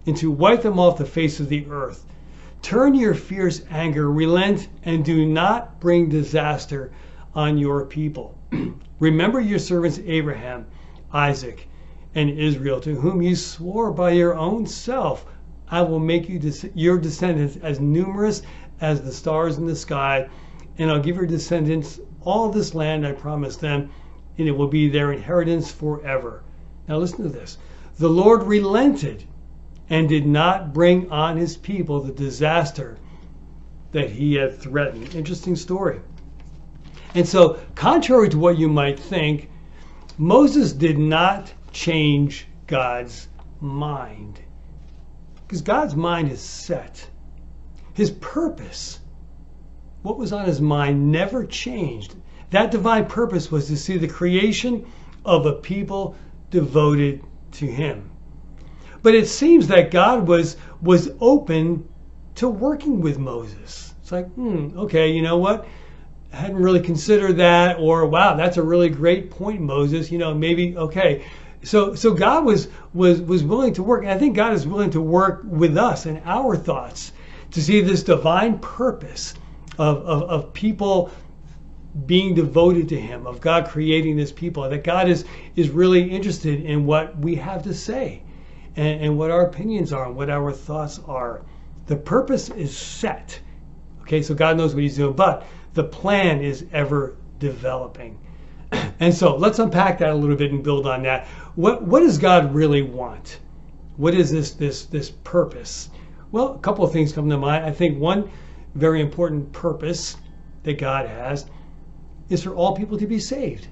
and 0.06 0.16
to 0.16 0.30
wipe 0.30 0.62
them 0.62 0.78
off 0.78 0.99
the 0.99 1.04
face 1.04 1.38
of 1.38 1.49
the 1.49 1.66
earth? 1.68 2.06
Turn 2.62 2.94
your 2.94 3.14
fierce 3.14 3.62
anger, 3.70 4.11
relent, 4.11 4.68
and 4.84 5.04
do 5.04 5.26
not 5.26 5.80
bring 5.80 6.08
disaster 6.08 6.92
on 7.34 7.58
your 7.58 7.84
people. 7.84 8.38
Remember 8.99 9.40
your 9.40 9.58
servants 9.58 10.00
Abraham, 10.06 10.64
Isaac, 11.12 11.68
and 12.14 12.30
Israel, 12.30 12.80
to 12.80 12.94
whom 12.94 13.20
you 13.20 13.37
swore 13.37 13.90
by 13.90 14.11
your 14.11 14.34
own 14.34 14.66
self, 14.66 15.26
I 15.75 15.83
will 15.83 15.99
make 15.99 16.28
you 16.28 16.40
your 16.75 16.99
descendants 16.99 17.57
as 17.57 17.81
numerous 17.81 18.43
as 18.81 19.02
the 19.02 19.12
stars 19.12 19.59
in 19.59 19.66
the 19.66 19.76
sky 19.76 20.28
and 20.78 20.90
I'll 20.90 21.00
give 21.00 21.16
your 21.16 21.26
descendants 21.26 22.00
all 22.23 22.49
this 22.50 22.75
land 22.75 23.07
I 23.07 23.12
promised 23.12 23.61
them, 23.61 23.90
and 24.38 24.49
it 24.49 24.52
will 24.52 24.66
be 24.66 24.88
their 24.88 25.12
inheritance 25.12 25.71
forever. 25.71 26.43
Now 26.88 26.99
listen 26.99 27.23
to 27.23 27.28
this. 27.28 27.59
The 27.99 28.09
Lord 28.09 28.43
relented 28.43 29.25
and 29.88 30.09
did 30.09 30.26
not 30.26 30.73
bring 30.73 31.11
on 31.11 31.37
his 31.37 31.57
people 31.57 32.00
the 32.00 32.12
disaster 32.12 32.97
that 33.93 34.11
he 34.11 34.35
had 34.35 34.59
threatened. 34.59 35.14
Interesting 35.14 35.54
story. 35.54 36.00
And 37.14 37.28
so, 37.28 37.61
contrary 37.76 38.28
to 38.31 38.38
what 38.38 38.59
you 38.59 38.69
might 38.69 38.99
think, 38.99 39.49
Moses 40.19 40.73
did 40.73 40.99
not 40.99 41.52
change 41.73 42.49
God's 42.66 43.28
mind. 43.61 44.40
Because 45.54 45.62
God's 45.62 45.94
mind 45.94 46.32
is 46.32 46.40
set. 46.40 47.08
His 47.92 48.11
purpose 48.11 48.99
what 50.02 50.18
was 50.18 50.32
on 50.32 50.46
his 50.46 50.61
mind 50.61 51.12
never 51.12 51.46
changed. 51.46 52.16
That 52.50 52.73
divine 52.73 53.06
purpose 53.06 53.52
was 53.52 53.68
to 53.68 53.76
see 53.76 53.96
the 53.96 54.08
creation 54.08 54.84
of 55.25 55.46
a 55.46 55.52
people 55.52 56.16
devoted 56.50 57.23
to 57.52 57.66
him. 57.66 58.11
But 59.00 59.14
it 59.14 59.28
seems 59.28 59.68
that 59.68 59.92
God 59.92 60.26
was 60.26 60.56
was 60.82 61.12
open 61.20 61.88
to 62.34 62.49
working 62.49 63.00
with 63.00 63.20
Moses. 63.20 63.94
It's 64.02 64.11
like, 64.11 64.26
hmm, 64.32 64.76
okay, 64.76 65.12
you 65.12 65.23
know 65.23 65.38
what? 65.38 65.68
I 66.32 66.37
hadn't 66.37 66.56
really 66.56 66.80
considered 66.80 67.37
that, 67.37 67.78
or 67.78 68.06
wow, 68.06 68.34
that's 68.34 68.56
a 68.56 68.62
really 68.64 68.88
great 68.88 69.30
point, 69.30 69.61
Moses. 69.61 70.11
You 70.11 70.18
know, 70.18 70.34
maybe 70.34 70.76
okay. 70.76 71.25
So 71.64 71.94
so 71.94 72.12
God 72.12 72.44
was 72.44 72.68
was 72.92 73.21
was 73.21 73.42
willing 73.42 73.75
to 73.75 73.83
work, 73.83 74.02
and 74.02 74.12
I 74.12 74.18
think 74.18 74.37
God 74.37 74.52
is 74.52 74.66
willing 74.66 74.90
to 74.90 75.00
work 75.00 75.42
with 75.44 75.76
us 75.76 76.06
and 76.06 76.21
our 76.25 76.56
thoughts 76.56 77.12
to 77.52 77.62
see 77.62 77.80
this 77.80 78.02
divine 78.02 78.59
purpose 78.59 79.35
of, 79.78 79.99
of, 79.99 80.23
of 80.25 80.52
people 80.52 81.11
being 82.06 82.35
devoted 82.35 82.88
to 82.88 83.00
him, 83.00 83.26
of 83.26 83.40
God 83.40 83.68
creating 83.68 84.16
this 84.16 84.33
people, 84.33 84.68
that 84.68 84.83
God 84.83 85.09
is, 85.09 85.25
is 85.54 85.71
really 85.71 86.02
interested 86.02 86.64
in 86.64 86.85
what 86.85 87.16
we 87.18 87.37
have 87.37 87.62
to 87.62 87.73
say 87.73 88.23
and, 88.75 89.00
and 89.00 89.18
what 89.18 89.30
our 89.30 89.47
opinions 89.47 89.92
are 89.92 90.06
and 90.06 90.16
what 90.16 90.28
our 90.28 90.52
thoughts 90.52 91.00
are. 91.06 91.42
The 91.87 91.97
purpose 91.97 92.50
is 92.50 92.76
set. 92.76 93.38
Okay, 94.02 94.23
so 94.23 94.35
God 94.35 94.56
knows 94.56 94.75
what 94.75 94.83
he's 94.83 94.97
doing, 94.97 95.14
but 95.14 95.47
the 95.75 95.85
plan 95.85 96.40
is 96.42 96.66
ever 96.73 97.16
developing. 97.38 98.18
And 99.00 99.14
so 99.14 99.37
let's 99.37 99.59
unpack 99.59 99.99
that 99.99 100.11
a 100.11 100.14
little 100.14 100.37
bit 100.37 100.52
and 100.52 100.62
build 100.62 100.87
on 100.87 101.02
that. 101.02 101.26
What 101.54 101.83
what 101.83 102.00
does 102.00 102.19
God 102.19 102.54
really 102.54 102.83
want? 102.83 103.40
What 103.97 104.14
is 104.14 104.31
this 104.31 104.52
this 104.52 104.87
this 104.87 105.11
purpose? 105.11 105.90
Well, 106.33 106.54
a 106.54 106.59
couple 106.59 106.85
of 106.85 106.93
things 106.93 107.12
come 107.12 107.31
to 107.31 107.37
mind. 107.37 107.64
I 107.64 107.71
think 107.71 107.99
one 107.99 108.31
very 108.75 109.00
important 109.00 109.52
purpose 109.52 110.16
that 110.64 110.78
God 110.78 111.07
has 111.07 111.47
is 112.28 112.43
for 112.43 112.54
all 112.54 112.75
people 112.75 112.99
to 112.99 113.07
be 113.07 113.19
saved, 113.19 113.69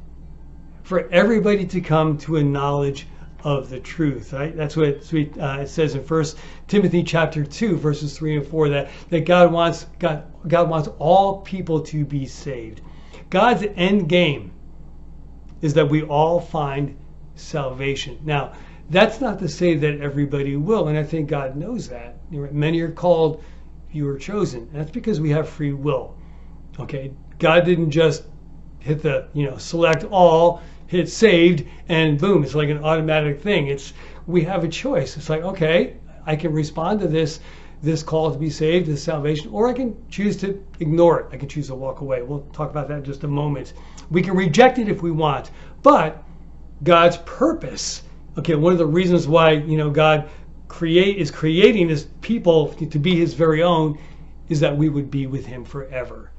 for 0.83 1.09
everybody 1.11 1.67
to 1.67 1.81
come 1.81 2.19
to 2.19 2.37
a 2.37 2.45
knowledge 2.45 3.09
of 3.43 3.69
the 3.69 3.81
truth. 3.81 4.33
Right? 4.33 4.55
That's 4.57 4.77
what 4.77 4.89
it, 4.89 5.39
uh, 5.39 5.59
it 5.61 5.69
says 5.69 5.95
in 5.95 6.05
First 6.05 6.39
Timothy 6.69 7.03
chapter 7.03 7.45
two, 7.45 7.77
verses 7.77 8.17
three 8.17 8.37
and 8.37 8.47
four. 8.47 8.69
That 8.69 8.91
that 9.11 9.25
God 9.25 9.53
wants 9.53 9.87
God 9.99 10.25
God 10.47 10.69
wants 10.69 10.89
all 10.99 11.41
people 11.41 11.81
to 11.81 12.05
be 12.05 12.27
saved. 12.27 12.81
God's 13.31 13.65
end 13.77 14.09
game 14.09 14.53
is 15.63 15.75
that 15.75 15.89
we 15.89 16.03
all 16.03 16.41
find 16.41 16.97
salvation. 17.35 18.19
Now, 18.25 18.53
that's 18.91 19.21
not 19.21 19.39
to 19.39 19.49
say 19.49 19.75
that 19.75 20.01
everybody 20.01 20.57
will, 20.57 20.89
and 20.89 20.99
I 20.99 21.03
think 21.03 21.29
God 21.29 21.57
knows 21.57 21.89
that. 21.89 22.17
Many 22.31 22.81
are 22.81 22.91
called, 22.91 23.43
you 23.91 24.05
were 24.05 24.19
chosen. 24.19 24.69
That's 24.73 24.91
because 24.91 25.21
we 25.21 25.31
have 25.31 25.49
free 25.49 25.73
will. 25.73 26.15
Okay? 26.79 27.13
God 27.39 27.65
didn't 27.65 27.91
just 27.91 28.25
hit 28.81 29.03
the 29.03 29.29
you 29.33 29.47
know 29.49 29.57
select 29.57 30.05
all, 30.05 30.61
hit 30.87 31.09
saved, 31.09 31.67
and 31.89 32.19
boom, 32.19 32.43
it's 32.43 32.55
like 32.55 32.69
an 32.69 32.85
automatic 32.85 33.41
thing. 33.41 33.69
It's 33.69 33.93
we 34.27 34.43
have 34.43 34.65
a 34.65 34.69
choice. 34.69 35.17
It's 35.17 35.29
like 35.31 35.43
okay, 35.43 35.97
I 36.27 36.37
can 36.37 36.53
respond 36.53 37.01
to 37.01 37.09
this 37.09 37.41
this 37.83 38.03
call 38.03 38.33
to 38.33 38.39
be 38.39 38.51
saved, 38.51 38.87
this 38.87 39.03
salvation, 39.03 39.51
or 39.53 39.69
I 39.69 39.73
can 39.73 39.97
choose 40.09 40.37
to 40.39 40.65
ignore 40.79 41.21
it. 41.21 41.27
I 41.33 41.37
can 41.37 41.49
choose 41.49 41.67
to 41.69 41.75
walk 41.75 42.01
away. 42.01 42.23
We'll 42.23 42.47
talk 42.53 42.71
about 42.71 42.89
that 42.89 42.99
in 42.99 43.05
just 43.05 43.25
a 43.25 43.29
moment. 43.29 43.73
We 44.13 44.21
can 44.21 44.37
reject 44.37 44.79
it 44.79 44.89
if 44.89 45.03
we 45.03 45.11
want, 45.11 45.51
but 45.83 46.23
God's 46.85 47.17
purpose. 47.25 48.03
Okay, 48.37 48.55
one 48.55 48.73
of 48.73 48.79
the 48.79 48.87
reasons 48.87 49.27
why 49.27 49.53
you 49.53 49.79
know 49.79 49.89
God 49.89 50.29
create 50.69 51.17
is 51.17 51.31
creating 51.31 51.89
his 51.89 52.09
people 52.21 52.69
to 52.75 52.99
be 52.99 53.17
His 53.17 53.35
very 53.35 53.63
own 53.63 53.99
is 54.49 54.61
that 54.61 54.77
we 54.77 54.89
would 54.89 55.11
be 55.11 55.27
with 55.27 55.47
Him 55.47 55.65
forever, 55.65 56.31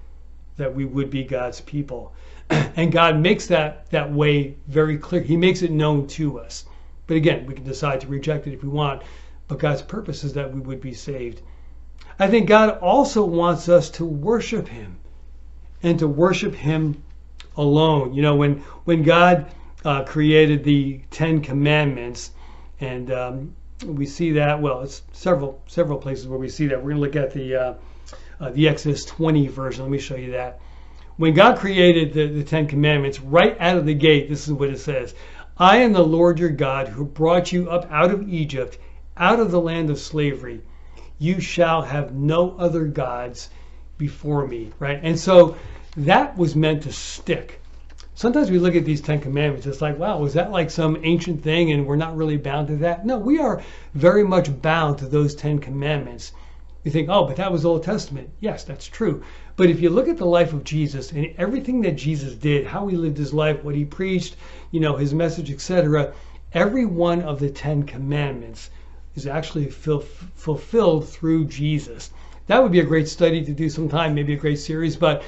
that 0.58 0.76
we 0.76 0.86
would 0.86 1.10
be 1.10 1.24
God's 1.24 1.62
people, 1.62 2.14
and 2.50 2.92
God 2.92 3.20
makes 3.20 3.48
that 3.48 3.90
that 3.90 4.12
way 4.12 4.56
very 4.68 4.98
clear. 4.98 5.22
He 5.22 5.36
makes 5.36 5.64
it 5.64 5.72
known 5.72 6.06
to 6.08 6.40
us. 6.40 6.66
But 7.08 7.18
again, 7.18 7.46
we 7.48 7.56
can 7.56 7.64
decide 7.64 8.02
to 8.02 8.08
reject 8.08 8.46
it 8.46 8.54
if 8.54 8.64
we 8.64 8.70
want. 8.70 9.02
But 9.48 9.60
God's 9.60 9.82
purpose 9.82 10.24
is 10.24 10.34
that 10.34 10.54
we 10.54 10.62
would 10.62 10.80
be 10.80 10.94
saved. 10.94 11.42
I 12.20 12.28
think 12.28 12.48
God 12.48 12.78
also 12.80 13.26
wants 13.26 13.68
us 13.68 13.90
to 13.92 14.06
worship 14.06 14.68
Him 14.68 14.98
and 15.82 15.98
to 16.00 16.08
worship 16.08 16.54
Him 16.54 17.04
alone. 17.58 18.14
You 18.14 18.22
know, 18.22 18.36
when 18.36 18.56
when 18.86 19.04
God 19.04 19.52
uh, 19.86 20.04
created 20.04 20.64
the 20.64 21.02
Ten 21.12 21.42
Commandments, 21.42 22.32
and 22.80 23.12
um, 23.12 23.56
we 23.86 24.06
see 24.06 24.32
that. 24.34 24.62
Well, 24.62 24.82
it's 24.82 25.04
several 25.12 25.62
several 25.68 25.98
places 25.98 26.28
where 26.28 26.40
we 26.40 26.50
see 26.50 26.68
that. 26.68 26.78
We're 26.78 26.96
going 26.96 26.96
to 26.96 27.02
look 27.02 27.16
at 27.16 27.34
the 27.34 27.56
uh, 27.56 27.74
uh, 28.40 28.50
the 28.52 28.68
Exodus 28.68 29.06
20 29.06 29.48
version. 29.48 29.84
Let 29.84 29.92
me 29.92 30.00
show 30.00 30.16
you 30.16 30.32
that. 30.32 30.60
When 31.18 31.34
God 31.34 31.58
created 31.60 32.14
the, 32.14 32.28
the 32.28 32.44
Ten 32.44 32.68
Commandments, 32.68 33.20
right 33.20 33.56
out 33.60 33.78
of 33.78 33.86
the 33.86 33.94
gate, 33.94 34.30
this 34.30 34.48
is 34.48 34.54
what 34.54 34.70
it 34.70 34.80
says: 34.80 35.14
"I 35.58 35.78
am 35.78 35.94
the 35.94 36.04
Lord 36.06 36.40
your 36.40 36.50
God 36.50 36.88
who 36.88 37.06
brought 37.06 37.52
you 37.52 37.70
up 37.70 37.88
out 37.92 38.12
of 38.12 38.28
Egypt, 38.28 38.78
out 39.18 39.40
of 39.40 39.52
the 39.52 39.62
land 39.62 39.90
of 39.90 40.00
slavery. 40.00 40.62
You 41.20 41.40
shall 41.40 41.84
have 41.84 42.14
no 42.14 42.56
other 42.58 42.86
gods 42.86 43.50
before 43.98 44.48
me." 44.48 44.72
Right, 44.80 45.00
and 45.04 45.20
so 45.20 45.56
that 45.96 46.38
was 46.38 46.56
meant 46.56 46.84
to 46.84 46.92
stick 46.92 47.62
sometimes 48.16 48.52
we 48.52 48.60
look 48.60 48.76
at 48.76 48.86
these 48.86 49.02
Ten 49.02 49.20
Commandments, 49.20 49.66
it's 49.66 49.82
like, 49.82 49.98
wow, 49.98 50.20
was 50.20 50.34
that 50.34 50.52
like 50.52 50.70
some 50.70 51.00
ancient 51.04 51.44
thing 51.44 51.72
and 51.72 51.86
we're 51.86 51.96
not 51.96 52.16
really 52.16 52.38
bound 52.38 52.68
to 52.68 52.76
that? 52.78 53.06
No, 53.06 53.18
we 53.18 53.40
are 53.40 53.62
very 53.96 54.24
much 54.24 54.62
bound 54.62 55.00
to 55.00 55.06
those 55.06 55.36
Ten 55.36 55.60
Commandments. 55.60 56.32
You 56.84 56.92
think, 56.92 57.10
oh, 57.10 57.26
but 57.26 57.38
that 57.38 57.52
was 57.52 57.66
Old 57.66 57.84
Testament. 57.84 58.30
Yes, 58.40 58.64
that's 58.64 58.88
true. 58.88 59.24
But 59.56 59.70
if 59.70 59.80
you 59.80 59.90
look 59.90 60.08
at 60.08 60.18
the 60.18 60.26
life 60.26 60.54
of 60.54 60.64
Jesus 60.64 61.12
and 61.12 61.34
everything 61.38 61.82
that 61.82 61.96
Jesus 61.96 62.36
did, 62.36 62.68
how 62.68 62.88
he 62.88 62.98
lived 62.98 63.18
his 63.18 63.34
life, 63.34 63.64
what 63.64 63.76
he 63.76 63.86
preached, 63.86 64.36
you 64.72 64.80
know, 64.80 64.98
his 64.98 65.14
message, 65.14 65.50
etc., 65.50 66.14
every 66.54 66.86
one 66.86 67.22
of 67.22 67.40
the 67.40 67.50
Ten 67.50 67.84
Commandments 67.84 68.70
is 69.16 69.28
actually 69.28 69.70
fulfilled 69.70 71.08
through 71.08 71.46
Jesus. 71.46 72.12
That 72.48 72.62
would 72.62 72.72
be 72.72 72.82
a 72.82 72.86
great 72.86 73.08
study 73.08 73.44
to 73.46 73.54
do 73.54 73.70
sometime, 73.70 74.14
maybe 74.14 74.34
a 74.34 74.38
great 74.38 74.60
series, 74.60 74.98
but 74.98 75.24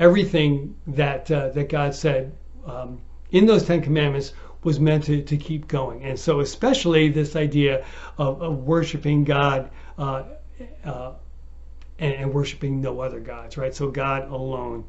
everything 0.00 0.74
that 0.88 1.30
uh, 1.30 1.50
that 1.50 1.68
God 1.68 1.94
said 1.94 2.32
um, 2.66 3.00
in 3.30 3.46
those 3.46 3.64
Ten 3.64 3.80
Commandments 3.80 4.32
was 4.64 4.80
meant 4.80 5.04
to, 5.04 5.22
to 5.22 5.36
keep 5.36 5.68
going. 5.68 6.02
And 6.04 6.18
so, 6.18 6.40
especially 6.40 7.08
this 7.08 7.36
idea 7.36 7.84
of, 8.18 8.42
of 8.42 8.58
worshiping 8.58 9.24
God 9.24 9.70
uh, 9.98 10.24
uh, 10.84 11.12
and, 11.98 12.14
and, 12.14 12.34
worshiping 12.34 12.80
no 12.80 13.00
other 13.00 13.20
gods, 13.20 13.56
right? 13.56 13.74
So, 13.74 13.88
God 13.90 14.30
alone. 14.30 14.84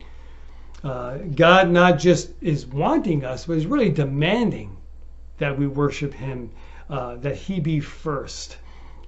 Uh, 0.84 1.18
God 1.36 1.70
not 1.70 2.00
just 2.00 2.32
is 2.42 2.66
wanting 2.66 3.24
us, 3.24 3.46
but 3.46 3.56
is 3.56 3.68
really 3.68 3.90
demanding 3.90 4.76
that 5.38 5.58
we 5.58 5.68
worship 5.68 6.14
Him, 6.14 6.50
uh, 6.90 7.16
that 7.18 7.36
He 7.36 7.60
be 7.60 7.80
first. 7.80 8.58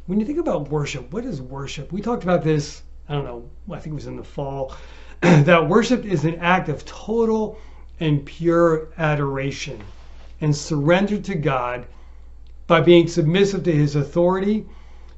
When 0.05 0.19
you 0.19 0.25
think 0.25 0.39
about 0.39 0.69
worship, 0.69 1.11
what 1.11 1.25
is 1.25 1.41
worship? 1.41 1.91
We 1.91 2.01
talked 2.01 2.23
about 2.23 2.43
this, 2.43 2.83
I 3.09 3.13
don't 3.13 3.25
know, 3.25 3.49
I 3.71 3.79
think 3.79 3.93
it 3.93 3.95
was 3.95 4.07
in 4.07 4.17
the 4.17 4.23
fall. 4.23 4.75
that 5.45 5.69
worship 5.69 6.03
is 6.03 6.25
an 6.25 6.35
act 6.41 6.67
of 6.67 6.83
total 6.83 7.57
and 8.01 8.25
pure 8.25 8.89
adoration 8.97 9.79
and 10.41 10.53
surrender 10.53 11.17
to 11.17 11.35
God 11.35 11.85
by 12.67 12.81
being 12.81 13.07
submissive 13.07 13.63
to 13.63 13.71
his 13.71 13.95
authority, 13.95 14.65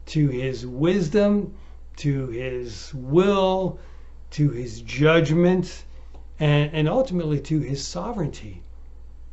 to 0.06 0.28
his 0.28 0.68
wisdom, 0.68 1.56
to 1.96 2.28
his 2.28 2.94
will, 2.94 3.80
to 4.30 4.50
his 4.52 4.82
judgment, 4.82 5.86
and, 6.40 6.72
and 6.72 6.88
ultimately 6.88 7.40
to 7.40 7.60
his 7.62 7.84
sovereignty. 7.84 8.62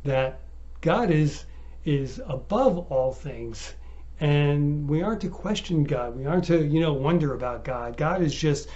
That 0.03 0.39
God 0.81 1.11
is 1.11 1.45
is 1.85 2.19
above 2.25 2.91
all 2.91 3.11
things 3.11 3.75
and 4.19 4.89
we 4.89 5.03
aren't 5.03 5.21
to 5.21 5.29
question 5.29 5.83
God. 5.83 6.15
We 6.15 6.25
aren't 6.25 6.45
to, 6.45 6.65
you 6.65 6.79
know, 6.79 6.93
wonder 6.93 7.33
about 7.33 7.63
God. 7.63 7.95
God 7.97 8.23
is 8.23 8.33
just 8.33 8.69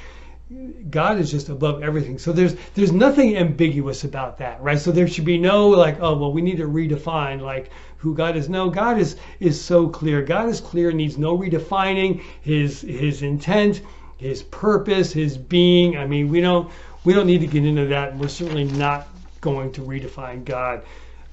God 0.90 1.20
is 1.20 1.30
just 1.30 1.50
above 1.50 1.84
everything. 1.84 2.18
So 2.18 2.32
there's 2.32 2.56
there's 2.74 2.94
nothing 2.94 3.36
ambiguous 3.36 4.06
about 4.06 4.38
that, 4.38 4.62
right? 4.62 4.80
So 4.80 4.94
there 4.94 5.08
should 5.08 5.26
be 5.26 5.38
no 5.38 5.68
like, 5.68 5.98
oh 6.00 6.18
well, 6.18 6.32
we 6.32 6.42
need 6.42 6.58
to 6.58 6.68
redefine 6.68 7.42
like 7.42 7.70
who 7.98 8.16
God 8.16 8.38
is. 8.38 8.48
No, 8.48 8.70
God 8.70 8.98
is 8.98 9.18
is 9.42 9.62
so 9.62 9.90
clear. 9.90 10.22
God 10.22 10.48
is 10.48 10.62
clear, 10.62 10.94
needs 10.94 11.18
no 11.18 11.38
redefining 11.38 12.24
his 12.42 12.80
his 12.80 13.24
intent, 13.24 13.82
his 14.18 14.44
purpose, 14.44 15.12
his 15.12 15.38
being. 15.38 15.98
I 15.98 16.06
mean, 16.06 16.30
we 16.30 16.40
don't 16.40 16.72
we 17.04 17.14
don't 17.14 17.28
need 17.28 17.42
to 17.42 17.48
get 17.48 17.66
into 17.66 17.88
that. 17.88 18.16
We're 18.18 18.30
certainly 18.30 18.66
not 18.66 19.10
going 19.42 19.74
to 19.74 19.82
redefine 19.82 20.46
God. 20.46 20.84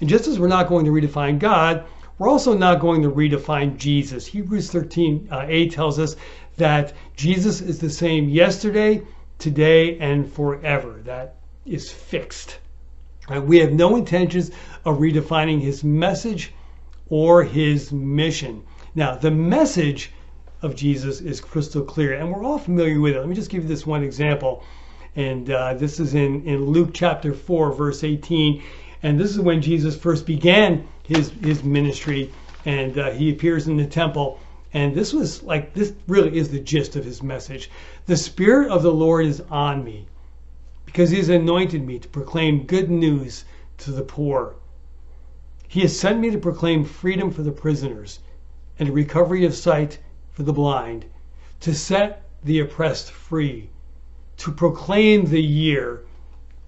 And 0.01 0.09
just 0.09 0.27
as 0.27 0.41
we're 0.41 0.49
not 0.49 0.69
going 0.69 0.87
to 0.87 0.91
redefine 0.91 1.39
God, 1.39 1.85
we're 2.19 2.29
also 2.29 2.57
not 2.57 2.81
going 2.81 3.03
to 3.03 3.11
redefine 3.11 3.77
Jesus. 3.77 4.27
Hebrews 4.27 4.71
13 4.71 5.29
uh, 5.31 5.47
8 5.49 5.73
tells 5.73 5.99
us 5.99 6.17
that 6.57 6.93
Jesus 7.17 7.61
is 7.61 7.79
the 7.79 7.91
same 7.91 8.29
yesterday, 8.29 9.03
today, 9.39 9.99
and 9.99 10.31
forever. 10.31 11.01
That 11.05 11.37
is 11.67 11.91
fixed. 11.91 12.59
Right? 13.29 13.43
We 13.43 13.59
have 13.59 13.73
no 13.73 13.97
intentions 13.97 14.51
of 14.85 14.99
redefining 14.99 15.61
his 15.61 15.83
message 15.83 16.53
or 17.09 17.43
his 17.43 17.93
mission. 17.93 18.63
Now, 18.95 19.17
the 19.17 19.31
message 19.31 20.11
of 20.63 20.77
Jesus 20.77 21.21
is 21.21 21.41
crystal 21.41 21.83
clear, 21.83 22.15
and 22.15 22.33
we're 22.33 22.45
all 22.45 22.59
familiar 22.59 23.01
with 23.01 23.15
it. 23.15 23.19
Let 23.19 23.29
me 23.29 23.35
just 23.35 23.51
give 23.51 23.63
you 23.63 23.69
this 23.69 23.87
one 23.87 24.03
example. 24.03 24.63
And 25.17 25.51
uh, 25.51 25.75
this 25.75 26.01
is 26.01 26.15
in, 26.15 26.45
in 26.45 26.65
Luke 26.67 26.91
chapter 26.93 27.33
4, 27.33 27.73
verse 27.73 28.03
18. 28.03 28.63
And 29.03 29.21
this 29.21 29.31
is 29.31 29.41
when 29.41 29.63
Jesus 29.63 29.97
first 29.97 30.27
began 30.27 30.89
his, 31.03 31.31
his 31.43 31.63
ministry. 31.63 32.33
And 32.65 32.99
uh, 32.99 33.11
he 33.11 33.31
appears 33.31 33.69
in 33.69 33.77
the 33.77 33.87
temple 33.87 34.41
and 34.75 34.93
this 34.93 35.13
was 35.13 35.45
like, 35.45 35.73
this 35.73 35.93
really 36.09 36.37
is 36.37 36.49
the 36.49 36.59
gist 36.59 36.97
of 36.97 37.05
his 37.05 37.23
message. 37.23 37.71
The 38.07 38.17
Spirit 38.17 38.73
of 38.73 38.83
the 38.83 38.93
Lord 38.93 39.25
is 39.25 39.41
on 39.49 39.85
me 39.85 40.09
because 40.85 41.11
he 41.11 41.19
has 41.19 41.29
anointed 41.29 41.87
me 41.87 42.01
to 42.01 42.09
proclaim 42.09 42.67
good 42.67 42.91
news 42.91 43.45
to 43.79 43.93
the 43.93 44.03
poor. 44.03 44.57
He 45.69 45.83
has 45.83 45.99
sent 45.99 46.19
me 46.19 46.31
to 46.31 46.39
proclaim 46.39 46.85
freedom 46.85 47.31
for 47.31 47.43
the 47.43 47.53
prisoners 47.53 48.19
and 48.79 48.91
recovery 48.91 49.45
of 49.45 49.55
sight 49.55 50.01
for 50.33 50.43
the 50.43 50.53
blind, 50.53 51.05
to 51.61 51.73
set 51.73 52.29
the 52.43 52.59
oppressed 52.59 53.13
free, 53.13 53.71
to 54.39 54.51
proclaim 54.51 55.27
the 55.27 55.43
year 55.43 56.03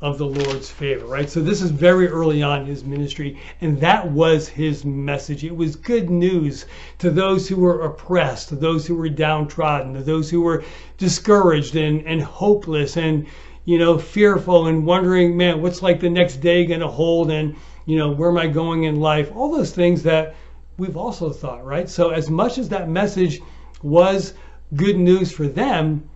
of 0.00 0.18
the 0.18 0.26
Lord's 0.26 0.70
favor, 0.70 1.06
right? 1.06 1.30
So 1.30 1.40
this 1.40 1.62
is 1.62 1.70
very 1.70 2.06
early 2.06 2.42
on 2.42 2.60
in 2.60 2.66
his 2.66 2.84
ministry, 2.84 3.38
and 3.62 3.80
that 3.80 4.10
was 4.10 4.46
his 4.46 4.84
message. 4.84 5.42
It 5.42 5.56
was 5.56 5.74
good 5.74 6.10
news 6.10 6.66
to 6.98 7.10
those 7.10 7.48
who 7.48 7.56
were 7.56 7.80
oppressed, 7.82 8.50
to 8.50 8.56
those 8.56 8.86
who 8.86 8.94
were 8.94 9.08
downtrodden, 9.08 9.94
to 9.94 10.02
those 10.02 10.28
who 10.28 10.42
were 10.42 10.64
discouraged 10.98 11.76
and, 11.76 12.06
and 12.06 12.22
hopeless 12.22 12.98
and 12.98 13.26
you 13.64 13.78
know 13.78 13.98
fearful 13.98 14.66
and 14.66 14.84
wondering, 14.84 15.34
man, 15.34 15.62
what's 15.62 15.82
like 15.82 16.00
the 16.00 16.10
next 16.10 16.36
day 16.36 16.66
going 16.66 16.80
to 16.80 16.88
hold, 16.88 17.30
and 17.30 17.56
you 17.86 17.96
know 17.96 18.10
where 18.10 18.30
am 18.30 18.38
I 18.38 18.48
going 18.48 18.84
in 18.84 19.00
life? 19.00 19.34
All 19.34 19.50
those 19.50 19.72
things 19.72 20.02
that 20.02 20.34
we've 20.76 20.96
also 20.96 21.30
thought, 21.30 21.64
right? 21.64 21.88
So 21.88 22.10
as 22.10 22.28
much 22.28 22.58
as 22.58 22.68
that 22.68 22.90
message 22.90 23.40
was 23.82 24.34
good 24.74 24.98
news 24.98 25.32
for 25.32 25.48
them 25.48 26.06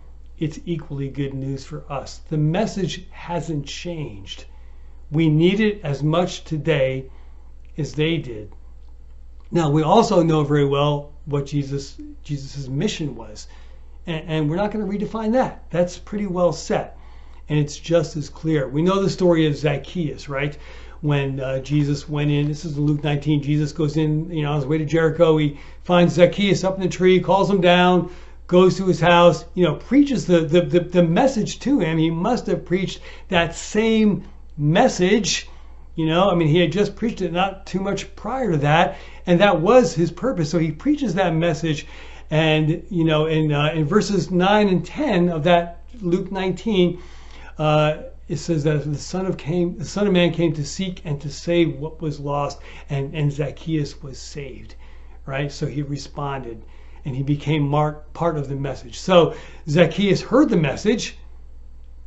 it's 0.40 0.58
equally 0.64 1.08
good 1.08 1.34
news 1.34 1.64
for 1.64 1.84
us. 1.92 2.22
The 2.30 2.38
message 2.38 3.06
hasn't 3.10 3.66
changed. 3.66 4.46
We 5.12 5.28
need 5.28 5.60
it 5.60 5.80
as 5.84 6.02
much 6.02 6.44
today 6.44 7.10
as 7.76 7.92
they 7.92 8.16
did. 8.16 8.50
Now 9.50 9.70
we 9.70 9.82
also 9.82 10.22
know 10.22 10.42
very 10.42 10.64
well 10.64 11.12
what 11.26 11.46
Jesus 11.46 11.96
Jesus's 12.22 12.68
mission 12.68 13.16
was, 13.16 13.48
and, 14.06 14.24
and 14.28 14.50
we're 14.50 14.56
not 14.56 14.70
going 14.70 14.84
to 14.84 14.90
redefine 14.90 15.32
that. 15.32 15.64
That's 15.70 15.98
pretty 15.98 16.26
well 16.26 16.52
set, 16.52 16.96
and 17.48 17.58
it's 17.58 17.76
just 17.76 18.16
as 18.16 18.30
clear. 18.30 18.66
We 18.66 18.82
know 18.82 19.02
the 19.02 19.10
story 19.10 19.46
of 19.46 19.56
Zacchaeus, 19.56 20.28
right? 20.28 20.56
When 21.02 21.40
uh, 21.40 21.58
Jesus 21.60 22.08
went 22.08 22.30
in, 22.30 22.46
this 22.46 22.64
is 22.64 22.78
Luke 22.78 23.02
19. 23.02 23.42
Jesus 23.42 23.72
goes 23.72 23.96
in, 23.96 24.30
you 24.30 24.42
know, 24.42 24.50
on 24.50 24.56
his 24.56 24.66
way 24.66 24.78
to 24.78 24.84
Jericho. 24.84 25.36
He 25.38 25.58
finds 25.82 26.14
Zacchaeus 26.14 26.62
up 26.62 26.76
in 26.76 26.82
the 26.82 26.88
tree, 26.88 27.20
calls 27.20 27.50
him 27.50 27.60
down, 27.60 28.10
goes 28.50 28.76
to 28.76 28.86
his 28.86 28.98
house, 28.98 29.44
you 29.54 29.62
know, 29.62 29.76
preaches 29.76 30.26
the, 30.26 30.40
the, 30.40 30.62
the, 30.62 30.80
the, 30.80 31.02
message 31.04 31.60
to 31.60 31.78
him. 31.78 31.96
He 31.96 32.10
must 32.10 32.48
have 32.48 32.64
preached 32.64 32.98
that 33.28 33.54
same 33.54 34.24
message. 34.58 35.48
You 35.94 36.06
know, 36.06 36.28
I 36.28 36.34
mean, 36.34 36.48
he 36.48 36.58
had 36.58 36.72
just 36.72 36.96
preached 36.96 37.22
it 37.22 37.32
not 37.32 37.64
too 37.64 37.78
much 37.78 38.16
prior 38.16 38.50
to 38.50 38.56
that, 38.58 38.98
and 39.24 39.38
that 39.38 39.60
was 39.60 39.94
his 39.94 40.10
purpose. 40.10 40.50
So 40.50 40.58
he 40.58 40.72
preaches 40.72 41.14
that 41.14 41.32
message, 41.32 41.86
and 42.28 42.82
you 42.90 43.04
know, 43.04 43.26
in 43.26 43.52
uh, 43.52 43.70
in 43.72 43.84
verses 43.84 44.32
nine 44.32 44.68
and 44.68 44.84
ten 44.84 45.28
of 45.28 45.44
that 45.44 45.84
Luke 46.00 46.32
19, 46.32 47.00
uh, 47.56 47.98
it 48.28 48.38
says 48.38 48.64
that 48.64 48.84
the 48.84 48.98
son 48.98 49.26
of 49.26 49.36
came, 49.36 49.78
the 49.78 49.84
son 49.84 50.08
of 50.08 50.12
man 50.12 50.32
came 50.32 50.52
to 50.54 50.64
seek 50.64 51.02
and 51.04 51.20
to 51.20 51.30
save 51.30 51.78
what 51.78 52.02
was 52.02 52.18
lost, 52.18 52.58
and 52.88 53.14
and 53.14 53.30
Zacchaeus 53.30 54.02
was 54.02 54.18
saved, 54.18 54.74
right? 55.24 55.52
So 55.52 55.66
he 55.66 55.82
responded, 55.82 56.64
and 57.04 57.16
he 57.16 57.22
became 57.22 57.70
part 57.70 58.36
of 58.36 58.48
the 58.48 58.56
message. 58.56 58.98
So 58.98 59.34
Zacchaeus 59.68 60.22
heard 60.22 60.48
the 60.48 60.56
message, 60.56 61.16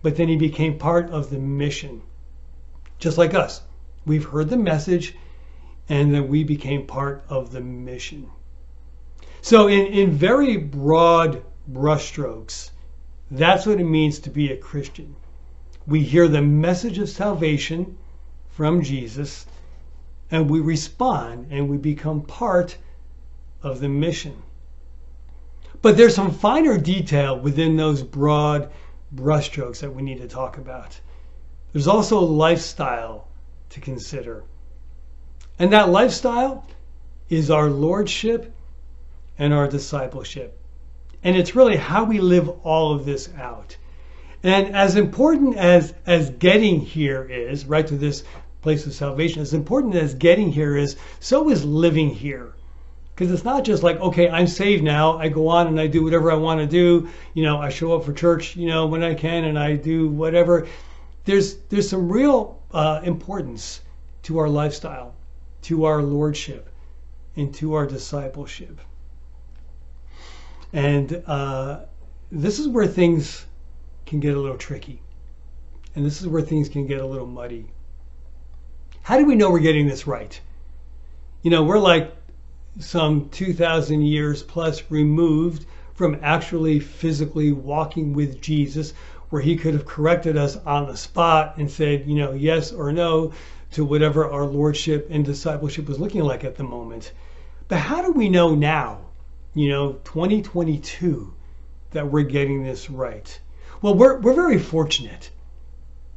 but 0.02 0.16
then 0.16 0.28
he 0.28 0.38
became 0.38 0.78
part 0.78 1.10
of 1.10 1.30
the 1.30 1.40
mission, 1.40 2.02
just 3.00 3.18
like 3.18 3.34
us. 3.34 3.62
We've 4.06 4.26
heard 4.26 4.50
the 4.50 4.58
message, 4.58 5.16
and 5.90 6.14
then 6.14 6.28
we 6.28 6.44
became 6.44 6.86
part 6.86 7.24
of 7.30 7.52
the 7.52 7.62
mission. 7.62 8.30
So 9.42 9.68
in 9.68 9.88
in 9.88 10.12
very 10.12 10.58
broad 10.58 11.44
brushstrokes, 11.72 12.72
that's 13.32 13.66
what 13.66 13.80
it 13.80 13.86
means 13.86 14.20
to 14.20 14.30
be 14.30 14.52
a 14.52 14.58
Christian 14.58 15.16
we 15.86 16.02
hear 16.02 16.28
the 16.28 16.42
message 16.42 16.98
of 16.98 17.10
salvation 17.10 17.98
from 18.50 18.82
Jesus 18.82 19.46
and 20.32 20.50
we 20.50 20.62
respond 20.62 21.48
and 21.52 21.70
we 21.70 21.78
become 21.78 22.22
part 22.22 22.78
of 23.62 23.80
the 23.80 23.90
mission. 23.90 24.42
But 25.84 25.98
there's 25.98 26.16
some 26.16 26.32
finer 26.32 26.78
detail 26.78 27.38
within 27.38 27.76
those 27.76 28.04
broad 28.04 28.72
brushstrokes 29.14 29.82
that 29.82 29.94
we 29.94 30.02
need 30.02 30.20
to 30.20 30.30
talk 30.30 30.58
about. 30.58 30.98
There's 31.74 31.90
also 31.90 32.20
a 32.20 32.22
lifestyle 32.22 33.28
to 33.72 33.82
consider. 33.82 34.46
And 35.60 35.74
that 35.74 35.90
lifestyle 35.90 36.66
is 37.28 37.52
our 37.52 37.70
lordship 37.70 38.56
and 39.38 39.54
our 39.54 39.68
discipleship. 39.68 40.58
And 41.22 41.36
it's 41.36 41.54
really 41.54 41.76
how 41.76 42.06
we 42.06 42.20
live 42.20 42.48
all 42.64 42.94
of 42.94 43.04
this 43.04 43.30
out. 43.38 43.76
And 44.42 44.74
as 44.74 44.96
important 44.96 45.58
as 45.58 45.94
as 46.06 46.30
getting 46.30 46.80
here 46.80 47.26
is, 47.26 47.66
right 47.66 47.86
to 47.88 47.98
this 47.98 48.24
place 48.62 48.86
of 48.86 48.94
salvation, 48.94 49.42
as 49.42 49.54
important 49.54 49.96
as 49.96 50.14
getting 50.14 50.50
here 50.50 50.78
is, 50.78 50.96
so 51.20 51.50
is 51.50 51.66
living 51.66 52.10
here. 52.10 52.54
Because 53.14 53.32
it's 53.32 53.44
not 53.44 53.64
just 53.64 53.84
like, 53.84 54.00
okay, 54.00 54.30
I'm 54.30 54.48
saved 54.48 54.84
now. 54.84 55.18
I 55.18 55.30
go 55.30 55.48
on 55.48 55.68
and 55.68 55.80
I 55.80 55.86
do 55.86 56.04
whatever 56.04 56.32
I 56.32 56.36
want 56.36 56.60
to 56.62 56.66
do. 56.66 57.08
You 57.36 57.44
know, 57.44 57.60
I 57.60 57.70
show 57.70 57.96
up 57.96 58.06
for 58.06 58.14
church, 58.14 58.56
you 58.56 58.68
know, 58.68 58.88
when 58.88 59.04
I 59.04 59.14
can, 59.14 59.44
and 59.44 59.58
I 59.58 59.76
do 59.76 60.08
whatever. 60.08 60.68
There's 61.26 61.58
there's 61.70 61.88
some 61.88 62.12
real 62.12 62.62
uh, 62.72 63.02
importance 63.04 63.82
to 64.24 64.40
our 64.40 64.50
lifestyle, 64.50 65.14
to 65.64 65.86
our 65.86 66.02
lordship, 66.02 66.70
and 67.36 67.54
to 67.56 67.76
our 67.76 67.86
discipleship. 67.86 68.80
And 70.74 71.24
uh, 71.28 71.82
this 72.32 72.58
is 72.58 72.68
where 72.68 72.88
things 72.88 73.46
can 74.08 74.20
get 74.20 74.36
a 74.36 74.40
little 74.40 74.58
tricky. 74.58 75.02
And 75.96 76.04
this 76.04 76.20
is 76.20 76.28
where 76.28 76.42
things 76.42 76.68
can 76.68 76.88
get 76.88 77.00
a 77.00 77.06
little 77.06 77.28
muddy. 77.28 77.70
How 79.04 79.20
do 79.20 79.26
we 79.26 79.36
know 79.36 79.52
we're 79.52 79.60
getting 79.60 79.88
this 79.88 80.08
right? 80.08 80.40
You 81.44 81.52
know, 81.52 81.64
we're 81.64 81.78
like 81.78 82.16
some 82.80 83.30
2,000 83.30 84.02
years 84.02 84.42
plus 84.44 84.84
removed 84.90 85.66
from 85.94 86.18
actually 86.24 86.80
physically 86.80 87.52
walking 87.52 88.14
with 88.14 88.42
Jesus, 88.42 88.94
where 89.30 89.42
he 89.42 89.56
could 89.56 89.74
have 89.74 89.86
corrected 89.86 90.38
us 90.38 90.58
on 90.66 90.88
the 90.88 90.98
spot 90.98 91.58
and 91.58 91.70
said, 91.70 92.08
you 92.08 92.16
know, 92.16 92.34
yes 92.34 92.72
or 92.72 92.92
no 92.92 93.32
to 93.72 93.86
whatever 93.86 94.30
our 94.30 94.46
lordship 94.46 95.08
and 95.10 95.26
discipleship 95.26 95.88
was 95.88 96.00
looking 96.00 96.24
like 96.24 96.44
at 96.44 96.56
the 96.56 96.64
moment. 96.64 97.12
But 97.68 97.80
how 97.80 98.02
do 98.02 98.12
we 98.12 98.30
know 98.30 98.54
now, 98.54 99.00
you 99.54 99.70
know, 99.70 99.94
2022, 100.04 101.34
that 101.92 102.12
we're 102.12 102.24
getting 102.24 102.64
this 102.64 102.90
right? 102.90 103.40
Well, 103.82 103.96
we're, 103.96 104.20
we're 104.20 104.34
very 104.34 104.60
fortunate 104.60 105.30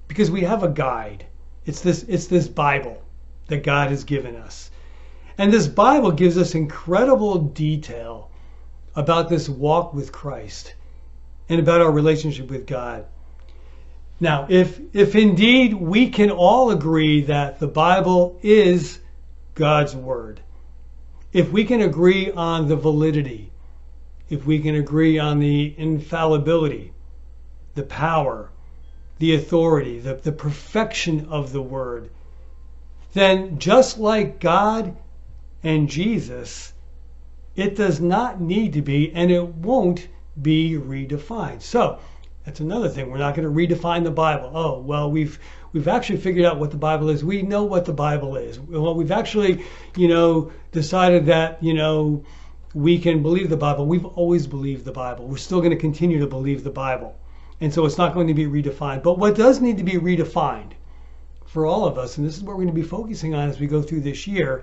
because 0.08 0.30
we 0.30 0.42
have 0.42 0.62
a 0.62 0.68
guide. 0.68 1.26
It's 1.64 1.80
this, 1.80 2.02
it's 2.04 2.26
this 2.26 2.48
Bible 2.48 3.02
that 3.48 3.62
God 3.62 3.90
has 3.90 4.04
given 4.04 4.36
us. 4.36 4.70
And 5.38 5.52
this 5.52 5.66
Bible 5.66 6.12
gives 6.12 6.38
us 6.38 6.54
incredible 6.54 7.38
detail 7.38 8.30
about 8.94 9.28
this 9.28 9.48
walk 9.48 9.92
with 9.92 10.10
Christ 10.10 10.74
and 11.48 11.60
about 11.60 11.82
our 11.82 11.90
relationship 11.90 12.50
with 12.50 12.66
God. 12.66 13.04
Now, 14.18 14.46
if, 14.48 14.80
if 14.94 15.14
indeed 15.14 15.74
we 15.74 16.08
can 16.08 16.30
all 16.30 16.70
agree 16.70 17.22
that 17.22 17.60
the 17.60 17.66
Bible 17.66 18.38
is 18.42 18.98
God's 19.54 19.94
Word, 19.94 20.40
if 21.34 21.52
we 21.52 21.64
can 21.64 21.82
agree 21.82 22.30
on 22.30 22.66
the 22.66 22.76
validity, 22.76 23.50
if 24.30 24.46
we 24.46 24.58
can 24.60 24.74
agree 24.74 25.18
on 25.18 25.38
the 25.38 25.74
infallibility, 25.76 26.94
the 27.74 27.82
power, 27.82 28.48
the 29.18 29.34
authority, 29.34 29.98
the, 29.98 30.14
the 30.14 30.32
perfection 30.32 31.26
of 31.28 31.52
the 31.52 31.62
Word, 31.62 32.08
then 33.12 33.58
just 33.58 33.98
like 33.98 34.40
God 34.40 34.96
and 35.66 35.88
Jesus, 35.88 36.72
it 37.56 37.74
does 37.74 38.00
not 38.00 38.40
need 38.40 38.72
to 38.74 38.82
be 38.82 39.10
and 39.12 39.32
it 39.32 39.44
won't 39.44 40.06
be 40.40 40.74
redefined. 40.74 41.60
So 41.60 41.98
that's 42.44 42.60
another 42.60 42.88
thing. 42.88 43.10
We're 43.10 43.18
not 43.18 43.34
going 43.34 43.48
to 43.48 43.52
redefine 43.52 44.04
the 44.04 44.12
Bible. 44.12 44.52
Oh, 44.54 44.78
well, 44.78 45.10
we've 45.10 45.40
we've 45.72 45.88
actually 45.88 46.18
figured 46.18 46.46
out 46.46 46.60
what 46.60 46.70
the 46.70 46.76
Bible 46.76 47.08
is. 47.08 47.24
We 47.24 47.42
know 47.42 47.64
what 47.64 47.84
the 47.84 47.92
Bible 47.92 48.36
is. 48.36 48.60
Well, 48.60 48.94
we've 48.94 49.10
actually, 49.10 49.64
you 49.96 50.06
know, 50.06 50.52
decided 50.70 51.26
that, 51.26 51.60
you 51.60 51.74
know, 51.74 52.24
we 52.72 52.96
can 53.00 53.20
believe 53.20 53.50
the 53.50 53.56
Bible. 53.56 53.86
We've 53.86 54.06
always 54.06 54.46
believed 54.46 54.84
the 54.84 54.92
Bible. 54.92 55.26
We're 55.26 55.36
still 55.36 55.58
going 55.58 55.72
to 55.72 55.76
continue 55.76 56.20
to 56.20 56.28
believe 56.28 56.62
the 56.62 56.70
Bible. 56.70 57.18
And 57.60 57.74
so 57.74 57.86
it's 57.86 57.98
not 57.98 58.14
going 58.14 58.28
to 58.28 58.34
be 58.34 58.44
redefined. 58.44 59.02
But 59.02 59.18
what 59.18 59.34
does 59.34 59.60
need 59.60 59.78
to 59.78 59.84
be 59.84 59.94
redefined 59.94 60.74
for 61.44 61.66
all 61.66 61.86
of 61.86 61.98
us, 61.98 62.18
and 62.18 62.26
this 62.26 62.36
is 62.36 62.44
what 62.44 62.56
we're 62.56 62.64
going 62.64 62.74
to 62.76 62.82
be 62.82 62.82
focusing 62.82 63.34
on 63.34 63.48
as 63.48 63.58
we 63.58 63.66
go 63.66 63.82
through 63.82 64.02
this 64.02 64.28
year, 64.28 64.62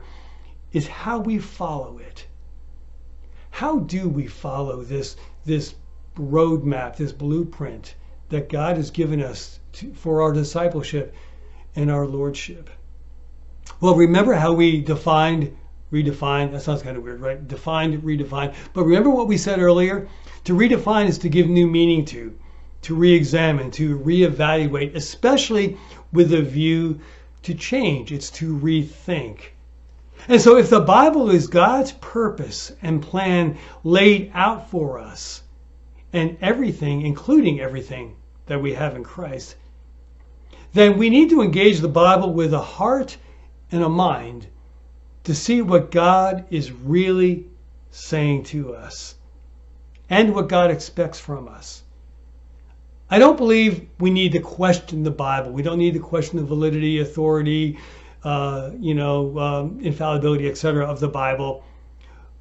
is 0.74 0.88
how 0.88 1.20
we 1.20 1.40
follow 1.40 2.00
it. 2.00 2.26
How 3.52 3.80
do 3.80 4.10
we 4.10 4.28
follow 4.28 4.84
this, 4.84 5.16
this 5.46 5.76
roadmap, 6.18 6.98
this 6.98 7.14
blueprint 7.14 7.96
that 8.30 8.50
God 8.50 8.78
has 8.78 8.92
given 8.92 9.22
us 9.22 9.60
to, 9.74 9.94
for 9.94 10.22
our 10.22 10.34
discipleship 10.34 11.14
and 11.76 11.90
our 11.90 12.08
lordship? 12.08 12.70
Well, 13.80 13.96
remember 13.96 14.34
how 14.34 14.54
we 14.54 14.82
defined, 14.82 15.56
redefined, 15.92 16.52
that 16.52 16.64
sounds 16.64 16.82
kind 16.82 16.98
of 16.98 17.04
weird, 17.04 17.22
right? 17.22 17.48
Defined, 17.48 18.02
redefined. 18.04 18.56
But 18.74 18.84
remember 18.84 19.10
what 19.12 19.28
we 19.28 19.38
said 19.38 19.60
earlier? 19.60 20.10
To 20.46 20.54
redefine 20.54 21.08
is 21.08 21.20
to 21.20 21.30
give 21.30 21.48
new 21.48 21.68
meaning 21.68 22.04
to 22.06 22.38
to 22.84 22.96
re 22.96 23.14
examine, 23.14 23.72
to 23.72 23.96
re-evaluate, 23.96 24.96
especially 24.96 25.78
with 26.12 26.34
a 26.34 26.42
view 26.42 27.00
to 27.42 27.54
change. 27.54 28.12
It's 28.12 28.30
to 28.32 28.58
rethink. 28.58 29.53
And 30.28 30.42
so, 30.42 30.58
if 30.58 30.70
the 30.70 30.80
Bible 30.80 31.30
is 31.30 31.48
God's 31.48 31.92
purpose 31.94 32.72
and 32.82 33.02
plan 33.02 33.58
laid 33.84 34.32
out 34.34 34.70
for 34.70 35.00
us, 35.00 35.44
and 36.14 36.38
everything, 36.42 37.02
including 37.02 37.60
everything 37.60 38.16
that 38.46 38.62
we 38.62 38.74
have 38.74 38.96
in 38.96 39.04
Christ, 39.04 39.56
then 40.74 40.98
we 40.98 41.10
need 41.10 41.30
to 41.32 41.42
engage 41.42 41.80
the 41.80 41.88
Bible 41.88 42.32
with 42.34 42.54
a 42.54 42.62
heart 42.62 43.18
and 43.72 43.84
a 43.84 43.90
mind 43.90 44.48
to 45.24 45.34
see 45.34 45.62
what 45.62 45.92
God 45.92 46.46
is 46.52 46.72
really 46.72 47.48
saying 47.90 48.44
to 48.44 48.74
us 48.74 49.16
and 50.10 50.34
what 50.36 50.50
God 50.50 50.70
expects 50.70 51.20
from 51.20 51.48
us. 51.48 51.84
I 53.10 53.20
don't 53.20 53.38
believe 53.38 53.88
we 54.00 54.10
need 54.10 54.32
to 54.34 54.40
question 54.40 55.04
the 55.04 55.12
Bible. 55.12 55.52
We 55.52 55.62
don't 55.62 55.78
need 55.78 55.94
to 55.94 56.00
question 56.00 56.38
the 56.38 56.46
validity, 56.46 57.00
authority, 57.00 57.78
uh, 58.24 58.72
you 58.80 58.94
know, 58.94 59.38
um, 59.38 59.80
infallibility, 59.82 60.48
etc. 60.48 60.86
of 60.86 61.00
the 61.00 61.08
Bible. 61.08 61.64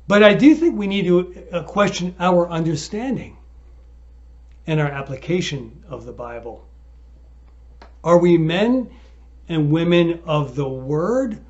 But 0.09 0.23
I 0.23 0.35
do 0.35 0.55
think 0.55 0.77
we 0.77 0.87
need 0.87 1.05
to 1.07 1.47
uh, 1.53 1.63
question 1.63 2.15
our 2.19 2.49
understanding 2.49 3.37
and 4.67 4.81
our 4.81 4.89
application 4.89 5.85
of 5.89 6.05
the 6.05 6.13
Bible. 6.13 6.67
Are 8.05 8.19
we 8.19 8.39
men 8.39 8.91
and 9.49 9.71
women 9.71 10.21
of 10.25 10.55
the 10.55 10.69
Word 10.69 11.45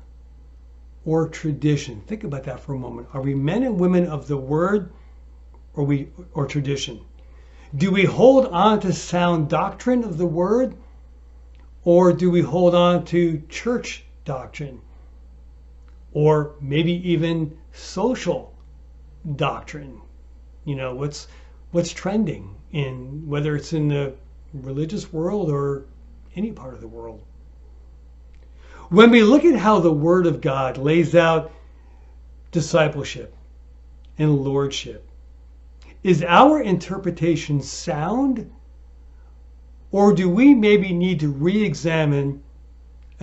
or 1.05 1.27
tradition? 1.27 2.01
Think 2.07 2.23
about 2.23 2.43
that 2.43 2.59
for 2.59 2.73
a 2.73 2.79
moment. 2.79 3.07
Are 3.13 3.21
we 3.21 3.35
men 3.35 3.63
and 3.63 3.79
women 3.79 4.07
of 4.07 4.27
the 4.27 4.37
Word 4.37 4.91
or 5.73 5.83
we 5.83 6.09
or 6.33 6.45
tradition? 6.45 7.01
Do 7.75 7.89
we 7.89 8.05
hold 8.05 8.45
on 8.47 8.79
to 8.81 8.93
sound 8.93 9.49
doctrine 9.49 10.03
of 10.03 10.19
the 10.19 10.27
word? 10.27 10.75
Or 11.83 12.13
do 12.13 12.29
we 12.29 12.41
hold 12.41 12.75
on 12.75 13.03
to 13.05 13.41
church 13.49 14.05
doctrine? 14.25 14.81
Or 16.13 16.55
maybe 16.61 16.93
even 17.09 17.57
social 17.71 18.53
doctrine? 19.35 20.01
You 20.65 20.75
know, 20.75 20.95
what's 20.95 21.27
what's 21.71 21.91
trending 21.91 22.55
in 22.71 23.27
whether 23.27 23.55
it's 23.55 23.73
in 23.73 23.87
the 23.87 24.13
religious 24.53 25.11
world 25.11 25.49
or 25.49 25.85
any 26.35 26.51
part 26.51 26.73
of 26.73 26.81
the 26.81 26.87
world. 26.87 27.21
When 28.89 29.09
we 29.09 29.23
look 29.23 29.43
at 29.45 29.55
how 29.55 29.79
the 29.79 29.91
Word 29.91 30.27
of 30.27 30.41
God 30.41 30.77
lays 30.77 31.15
out 31.15 31.51
discipleship 32.51 33.35
and 34.17 34.43
lordship, 34.43 35.09
is 36.03 36.23
our 36.23 36.61
interpretation 36.61 37.61
sound? 37.61 38.51
Or 39.91 40.13
do 40.13 40.29
we 40.29 40.53
maybe 40.53 40.93
need 40.93 41.19
to 41.21 41.29
re 41.29 41.63
examine 41.63 42.43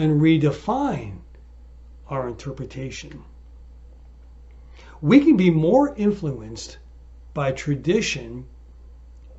and 0.01 0.19
redefine 0.19 1.19
our 2.09 2.27
interpretation? 2.27 3.23
We 5.03 5.21
can 5.21 5.37
be 5.37 5.51
more 5.51 5.95
influenced 5.95 6.79
by 7.35 7.53
tradition 7.53 8.47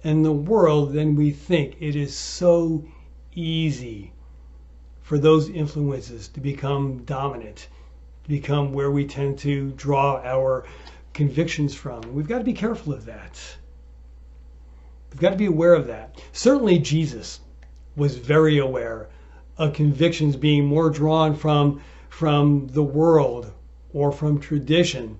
and 0.03 0.23
the 0.23 0.31
world 0.31 0.93
than 0.93 1.15
we 1.15 1.31
think. 1.31 1.77
It 1.79 1.95
is 1.95 2.15
so 2.15 2.85
easy 3.33 4.13
for 5.01 5.17
those 5.17 5.49
influences 5.49 6.27
to 6.27 6.39
become 6.39 7.03
dominant, 7.05 7.67
to 8.23 8.29
become 8.29 8.71
where 8.71 8.91
we 8.91 9.05
tend 9.05 9.39
to 9.39 9.71
draw 9.71 10.21
our 10.23 10.65
convictions 11.13 11.73
from. 11.73 12.01
We've 12.13 12.27
got 12.27 12.37
to 12.37 12.43
be 12.43 12.53
careful 12.53 12.93
of 12.93 13.05
that. 13.05 13.39
We've 15.09 15.19
got 15.21 15.31
to 15.31 15.37
be 15.37 15.47
aware 15.47 15.73
of 15.73 15.87
that. 15.87 16.21
Certainly, 16.33 16.79
Jesus 16.79 17.39
was 17.95 18.15
very 18.15 18.59
aware 18.59 19.09
of 19.61 19.73
convictions 19.73 20.35
being 20.35 20.65
more 20.65 20.89
drawn 20.89 21.35
from, 21.35 21.79
from 22.09 22.67
the 22.69 22.83
world 22.83 23.53
or 23.93 24.11
from 24.11 24.39
tradition 24.39 25.19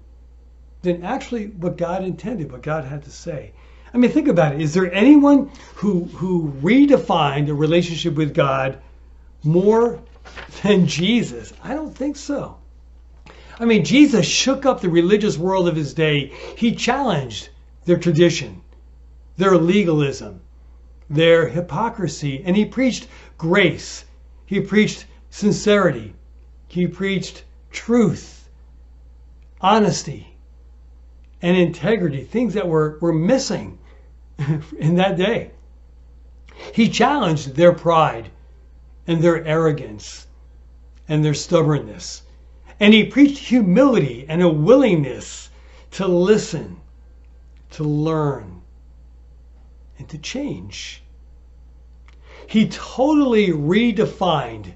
than 0.81 1.03
actually 1.03 1.45
what 1.47 1.77
God 1.77 2.03
intended, 2.03 2.51
what 2.51 2.63
God 2.63 2.83
had 2.83 3.03
to 3.03 3.11
say. 3.11 3.53
I 3.93 3.97
mean, 3.97 4.09
think 4.09 4.27
about 4.27 4.55
it. 4.55 4.61
Is 4.61 4.73
there 4.73 4.91
anyone 4.91 5.51
who, 5.75 6.05
who 6.05 6.51
redefined 6.61 7.49
a 7.49 7.53
relationship 7.53 8.15
with 8.15 8.33
God 8.33 8.79
more 9.43 10.01
than 10.63 10.87
Jesus? 10.87 11.53
I 11.63 11.75
don't 11.75 11.95
think 11.95 12.15
so. 12.15 12.57
I 13.59 13.65
mean, 13.65 13.85
Jesus 13.85 14.25
shook 14.25 14.65
up 14.65 14.81
the 14.81 14.89
religious 14.89 15.37
world 15.37 15.67
of 15.67 15.75
his 15.75 15.93
day. 15.93 16.33
He 16.57 16.73
challenged 16.73 17.49
their 17.85 17.97
tradition, 17.97 18.61
their 19.37 19.55
legalism, 19.55 20.41
their 21.11 21.47
hypocrisy, 21.47 22.41
and 22.43 22.55
he 22.55 22.65
preached 22.65 23.07
grace. 23.37 24.05
He 24.51 24.59
preached 24.59 25.05
sincerity. 25.29 26.13
He 26.67 26.85
preached 26.85 27.45
truth, 27.71 28.49
honesty, 29.61 30.35
and 31.41 31.55
integrity, 31.55 32.25
things 32.25 32.53
that 32.55 32.67
were, 32.67 32.97
were 32.99 33.13
missing 33.13 33.79
in 34.77 34.95
that 34.95 35.15
day. 35.15 35.51
He 36.73 36.89
challenged 36.89 37.55
their 37.55 37.71
pride 37.71 38.29
and 39.07 39.23
their 39.23 39.41
arrogance 39.45 40.27
and 41.07 41.23
their 41.23 41.33
stubbornness. 41.33 42.23
And 42.77 42.93
he 42.93 43.05
preached 43.05 43.47
humility 43.47 44.25
and 44.27 44.41
a 44.41 44.49
willingness 44.49 45.49
to 45.91 46.05
listen, 46.05 46.81
to 47.69 47.85
learn, 47.85 48.63
and 49.97 50.09
to 50.09 50.17
change. 50.17 51.03
He 52.51 52.67
totally 52.67 53.47
redefined 53.47 54.73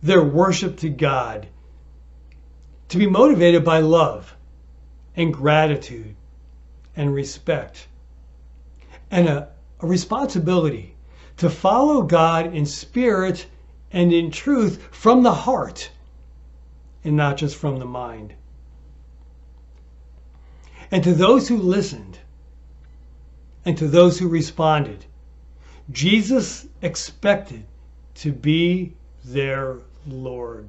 their 0.00 0.22
worship 0.22 0.76
to 0.76 0.88
God 0.88 1.48
to 2.88 2.98
be 2.98 3.08
motivated 3.08 3.64
by 3.64 3.80
love 3.80 4.36
and 5.16 5.34
gratitude 5.34 6.14
and 6.94 7.12
respect 7.12 7.88
and 9.10 9.28
a, 9.28 9.48
a 9.80 9.88
responsibility 9.88 10.94
to 11.38 11.50
follow 11.50 12.02
God 12.02 12.54
in 12.54 12.64
spirit 12.64 13.44
and 13.90 14.12
in 14.12 14.30
truth 14.30 14.80
from 14.92 15.24
the 15.24 15.34
heart 15.34 15.90
and 17.02 17.16
not 17.16 17.36
just 17.36 17.56
from 17.56 17.80
the 17.80 17.86
mind. 17.86 18.34
And 20.92 21.02
to 21.02 21.12
those 21.12 21.48
who 21.48 21.56
listened 21.56 22.20
and 23.64 23.76
to 23.78 23.88
those 23.88 24.20
who 24.20 24.28
responded, 24.28 25.06
Jesus 25.90 26.66
expected 26.82 27.64
to 28.16 28.32
be 28.32 28.94
their 29.24 29.78
Lord. 30.06 30.68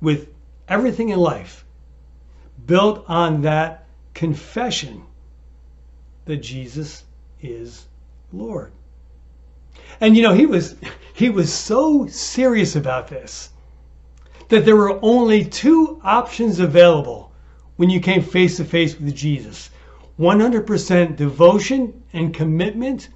With 0.00 0.28
everything 0.68 1.10
in 1.10 1.18
life 1.18 1.64
built 2.66 3.04
on 3.08 3.42
that 3.42 3.86
confession 4.14 5.02
that 6.24 6.38
Jesus 6.38 7.04
is 7.40 7.86
Lord. 8.32 8.72
And 10.00 10.16
you 10.16 10.22
know, 10.22 10.34
he 10.34 10.46
was 10.46 10.74
he 11.14 11.30
was 11.30 11.52
so 11.52 12.06
serious 12.06 12.76
about 12.76 13.08
this 13.08 13.50
that 14.48 14.64
there 14.64 14.76
were 14.76 14.98
only 15.02 15.44
two 15.44 16.00
options 16.04 16.60
available 16.60 17.32
when 17.76 17.90
you 17.90 18.00
came 18.00 18.22
face 18.22 18.56
to 18.56 18.64
face 18.64 18.98
with 18.98 19.14
Jesus. 19.14 19.70
100% 20.18 21.16
devotion 21.16 22.02
and 22.12 22.32
commitment 22.32 23.08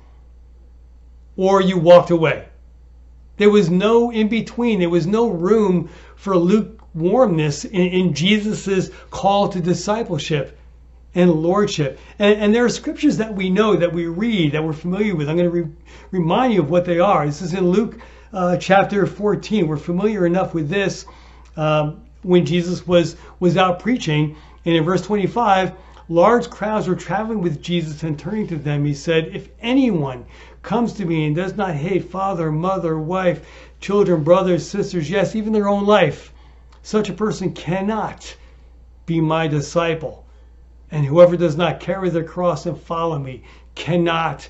or 1.40 1.62
you 1.62 1.79
walked 1.79 2.11
away. 2.11 2.44
There 3.38 3.48
was 3.48 3.70
no 3.70 4.11
in 4.11 4.29
between. 4.29 4.79
There 4.79 4.90
was 4.90 5.07
no 5.07 5.31
room 5.31 5.88
for 6.14 6.37
lukewarmness 6.37 7.64
in, 7.64 7.81
in 7.81 8.12
Jesus' 8.12 8.90
call 9.11 9.48
to 9.48 9.59
discipleship 9.59 10.59
and 11.14 11.33
lordship. 11.33 11.98
And, 12.18 12.38
and, 12.38 12.55
there 12.55 12.66
are 12.66 12.68
scriptures 12.68 13.16
that 13.16 13.35
we 13.35 13.48
know, 13.48 13.74
that 13.74 13.90
we 13.90 14.05
read, 14.05 14.53
that 14.53 14.62
we're 14.62 14.74
familiar 14.74 15.16
with. 15.16 15.31
I'm 15.31 15.38
going 15.38 15.50
to 15.50 15.62
re- 15.62 15.72
remind 16.11 16.53
you 16.53 16.61
of 16.61 16.68
what 16.68 16.85
they 16.85 16.98
are. 16.98 17.24
This 17.24 17.40
is 17.40 17.55
in 17.55 17.70
Luke 17.70 17.98
uh, 18.35 18.59
chapter 18.59 19.07
14. 19.07 19.66
We're 19.66 19.79
familiar 19.79 20.26
enough 20.26 20.53
with 20.53 20.68
this 20.68 21.07
um, 21.57 22.03
when 22.20 22.44
Jesus 22.44 22.87
was, 22.87 23.16
was 23.40 23.57
out 23.57 23.79
preaching. 23.79 24.37
And 24.66 24.76
in 24.76 24.85
verse 24.85 25.00
25, 25.00 25.72
large 26.11 26.50
crowds 26.50 26.87
were 26.87 26.94
traveling 26.94 27.40
with 27.40 27.62
Jesus 27.62 28.03
and 28.03 28.18
turning 28.18 28.46
to 28.48 28.57
them, 28.57 28.85
he 28.85 28.92
said, 28.92 29.31
If 29.35 29.48
anyone 29.62 30.26
comes 30.62 30.92
to 30.94 31.05
me 31.05 31.27
and 31.27 31.35
does 31.37 31.57
not 31.57 31.75
hate 31.75 32.11
father, 32.11 32.53
mother, 32.53 32.99
wife, 32.99 33.46
children, 33.81 34.23
brothers, 34.23 34.68
sisters, 34.68 35.11
yes, 35.11 35.35
even 35.35 35.53
their 35.53 35.68
own 35.68 35.87
life, 35.87 36.33
such 36.83 37.09
a 37.09 37.14
person 37.14 37.53
cannot 37.53 38.37
be 39.07 39.20
my 39.20 39.49
disciple. 39.49 40.25
And 40.90 41.05
whoever 41.05 41.37
does 41.37 41.57
not 41.57 41.81
carry 41.81 42.11
their 42.11 42.25
cross 42.25 42.66
and 42.66 42.79
follow 42.79 43.18
me 43.18 43.42
cannot 43.75 44.49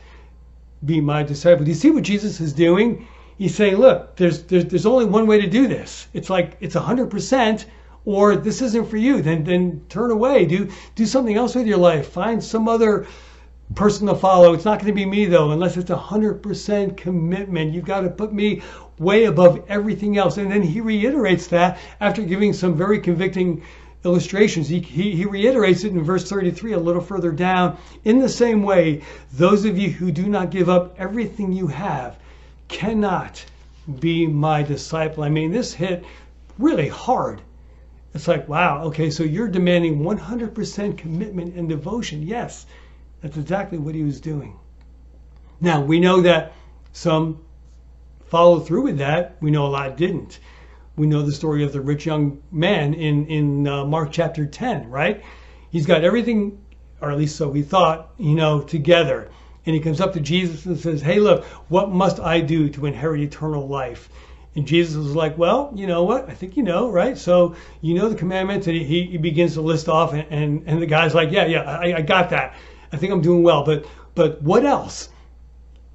be 0.84 1.00
my 1.00 1.22
disciple. 1.22 1.64
Do 1.64 1.70
you 1.70 1.76
see 1.76 1.90
what 1.90 2.02
Jesus 2.02 2.40
is 2.40 2.52
doing? 2.52 3.06
He's 3.38 3.54
saying, 3.54 3.76
look, 3.76 4.16
there's, 4.16 4.42
there's, 4.44 4.64
there's 4.66 4.86
only 4.86 5.04
one 5.04 5.26
way 5.26 5.40
to 5.40 5.48
do 5.48 5.66
this. 5.66 6.08
It's 6.12 6.30
like 6.30 6.56
it's 6.60 6.74
100% 6.74 7.64
or 8.04 8.36
this 8.36 8.62
isn't 8.62 8.88
for 8.88 8.96
you. 8.96 9.22
Then, 9.22 9.44
then 9.44 9.84
turn 9.88 10.10
away. 10.10 10.46
Do, 10.46 10.70
do 10.94 11.06
something 11.06 11.36
else 11.36 11.54
with 11.54 11.66
your 11.66 11.78
life. 11.78 12.08
Find 12.08 12.42
some 12.42 12.68
other 12.68 13.06
person 13.74 14.06
to 14.08 14.14
follow. 14.14 14.52
It's 14.52 14.64
not 14.64 14.80
going 14.80 14.92
to 14.92 14.92
be 14.92 15.06
me 15.06 15.26
though, 15.26 15.50
unless 15.50 15.76
it's 15.76 15.90
100% 15.90 16.96
commitment. 16.96 17.72
You've 17.72 17.84
got 17.84 18.00
to 18.00 18.10
put 18.10 18.32
me 18.32 18.62
way 18.98 19.24
above 19.24 19.64
everything 19.68 20.18
else. 20.18 20.36
And 20.36 20.50
then 20.50 20.62
he 20.62 20.80
reiterates 20.80 21.46
that 21.48 21.78
after 22.00 22.22
giving 22.22 22.52
some 22.52 22.76
very 22.76 23.00
convicting 23.00 23.62
illustrations. 24.04 24.68
He, 24.68 24.80
he, 24.80 25.12
he, 25.12 25.24
reiterates 25.26 25.84
it 25.84 25.92
in 25.92 26.02
verse 26.02 26.28
33 26.28 26.72
a 26.72 26.78
little 26.78 27.02
further 27.02 27.32
down. 27.32 27.76
In 28.04 28.18
the 28.18 28.28
same 28.28 28.62
way, 28.62 29.02
those 29.32 29.64
of 29.64 29.78
you 29.78 29.90
who 29.90 30.10
do 30.10 30.26
not 30.28 30.50
give 30.50 30.68
up 30.68 30.94
everything 30.98 31.52
you 31.52 31.66
have 31.66 32.16
cannot 32.68 33.44
be 33.98 34.26
my 34.26 34.62
disciple. 34.62 35.22
I 35.22 35.28
mean, 35.28 35.52
this 35.52 35.74
hit 35.74 36.04
really 36.58 36.88
hard. 36.88 37.42
It's 38.14 38.26
like, 38.26 38.48
wow, 38.48 38.84
okay, 38.84 39.10
so 39.10 39.22
you're 39.22 39.48
demanding 39.48 40.00
100% 40.00 40.98
commitment 40.98 41.54
and 41.54 41.68
devotion. 41.68 42.22
Yes, 42.22 42.66
that's 43.20 43.36
exactly 43.36 43.78
what 43.78 43.94
he 43.94 44.02
was 44.02 44.20
doing. 44.20 44.58
Now, 45.60 45.80
we 45.80 46.00
know 46.00 46.22
that 46.22 46.52
some 46.92 47.40
followed 48.26 48.66
through 48.66 48.82
with 48.82 48.98
that. 48.98 49.36
We 49.40 49.50
know 49.50 49.66
a 49.66 49.68
lot 49.68 49.96
didn't 49.96 50.38
we 51.00 51.06
know 51.06 51.22
the 51.22 51.32
story 51.32 51.64
of 51.64 51.72
the 51.72 51.80
rich 51.80 52.04
young 52.04 52.42
man 52.52 52.92
in 52.92 53.26
in 53.26 53.66
uh, 53.66 53.86
Mark 53.86 54.10
chapter 54.12 54.44
10, 54.44 54.90
right? 54.90 55.22
He's 55.70 55.86
got 55.86 56.04
everything, 56.04 56.60
or 57.00 57.10
at 57.10 57.16
least 57.16 57.36
so 57.36 57.50
he 57.52 57.62
thought, 57.62 58.10
you 58.18 58.34
know, 58.34 58.60
together. 58.60 59.30
And 59.64 59.74
he 59.74 59.80
comes 59.80 60.02
up 60.02 60.12
to 60.12 60.20
Jesus 60.20 60.66
and 60.66 60.78
says, 60.78 61.00
"Hey, 61.00 61.18
look, 61.18 61.44
what 61.68 61.90
must 61.90 62.20
I 62.20 62.40
do 62.40 62.68
to 62.70 62.84
inherit 62.84 63.22
eternal 63.22 63.66
life?" 63.66 64.10
And 64.54 64.66
Jesus 64.66 64.96
was 64.96 65.14
like, 65.14 65.38
"Well, 65.38 65.72
you 65.74 65.86
know 65.86 66.04
what? 66.04 66.28
I 66.28 66.34
think 66.34 66.58
you 66.58 66.62
know, 66.62 66.90
right? 66.90 67.16
So 67.16 67.54
you 67.80 67.94
know 67.94 68.10
the 68.10 68.16
commandments." 68.16 68.66
And 68.66 68.76
he, 68.76 69.06
he 69.06 69.16
begins 69.16 69.54
to 69.54 69.62
list 69.62 69.88
off, 69.88 70.12
and, 70.12 70.26
and, 70.30 70.64
and 70.66 70.82
the 70.82 70.86
guy's 70.86 71.14
like, 71.14 71.30
"Yeah, 71.30 71.46
yeah, 71.46 71.62
I, 71.62 71.96
I 71.96 72.02
got 72.02 72.28
that. 72.30 72.56
I 72.92 72.96
think 72.96 73.12
I'm 73.12 73.20
doing 73.20 73.42
well, 73.42 73.64
but 73.64 73.84
but 74.14 74.42
what 74.42 74.64
else?" 74.64 75.08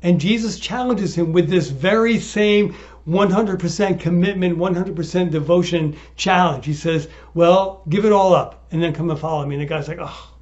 And 0.02 0.20
Jesus 0.20 0.60
challenges 0.60 1.16
him 1.16 1.34
with 1.34 1.50
this 1.50 1.70
very 1.70 2.20
same 2.20 2.76
100% 3.08 4.00
commitment, 4.00 4.58
100% 4.58 5.32
devotion 5.32 5.96
challenge. 6.16 6.66
He 6.66 6.74
says, 6.74 7.08
"Well, 7.34 7.82
give 7.90 8.06
it 8.06 8.12
all 8.12 8.34
up 8.34 8.66
and 8.72 8.82
then 8.82 8.94
come 8.94 9.10
and 9.10 9.20
follow 9.20 9.46
me." 9.46 9.56
And 9.56 9.62
the 9.62 9.68
guy's 9.68 9.88
like, 9.88 10.00
"Oh, 10.00 10.34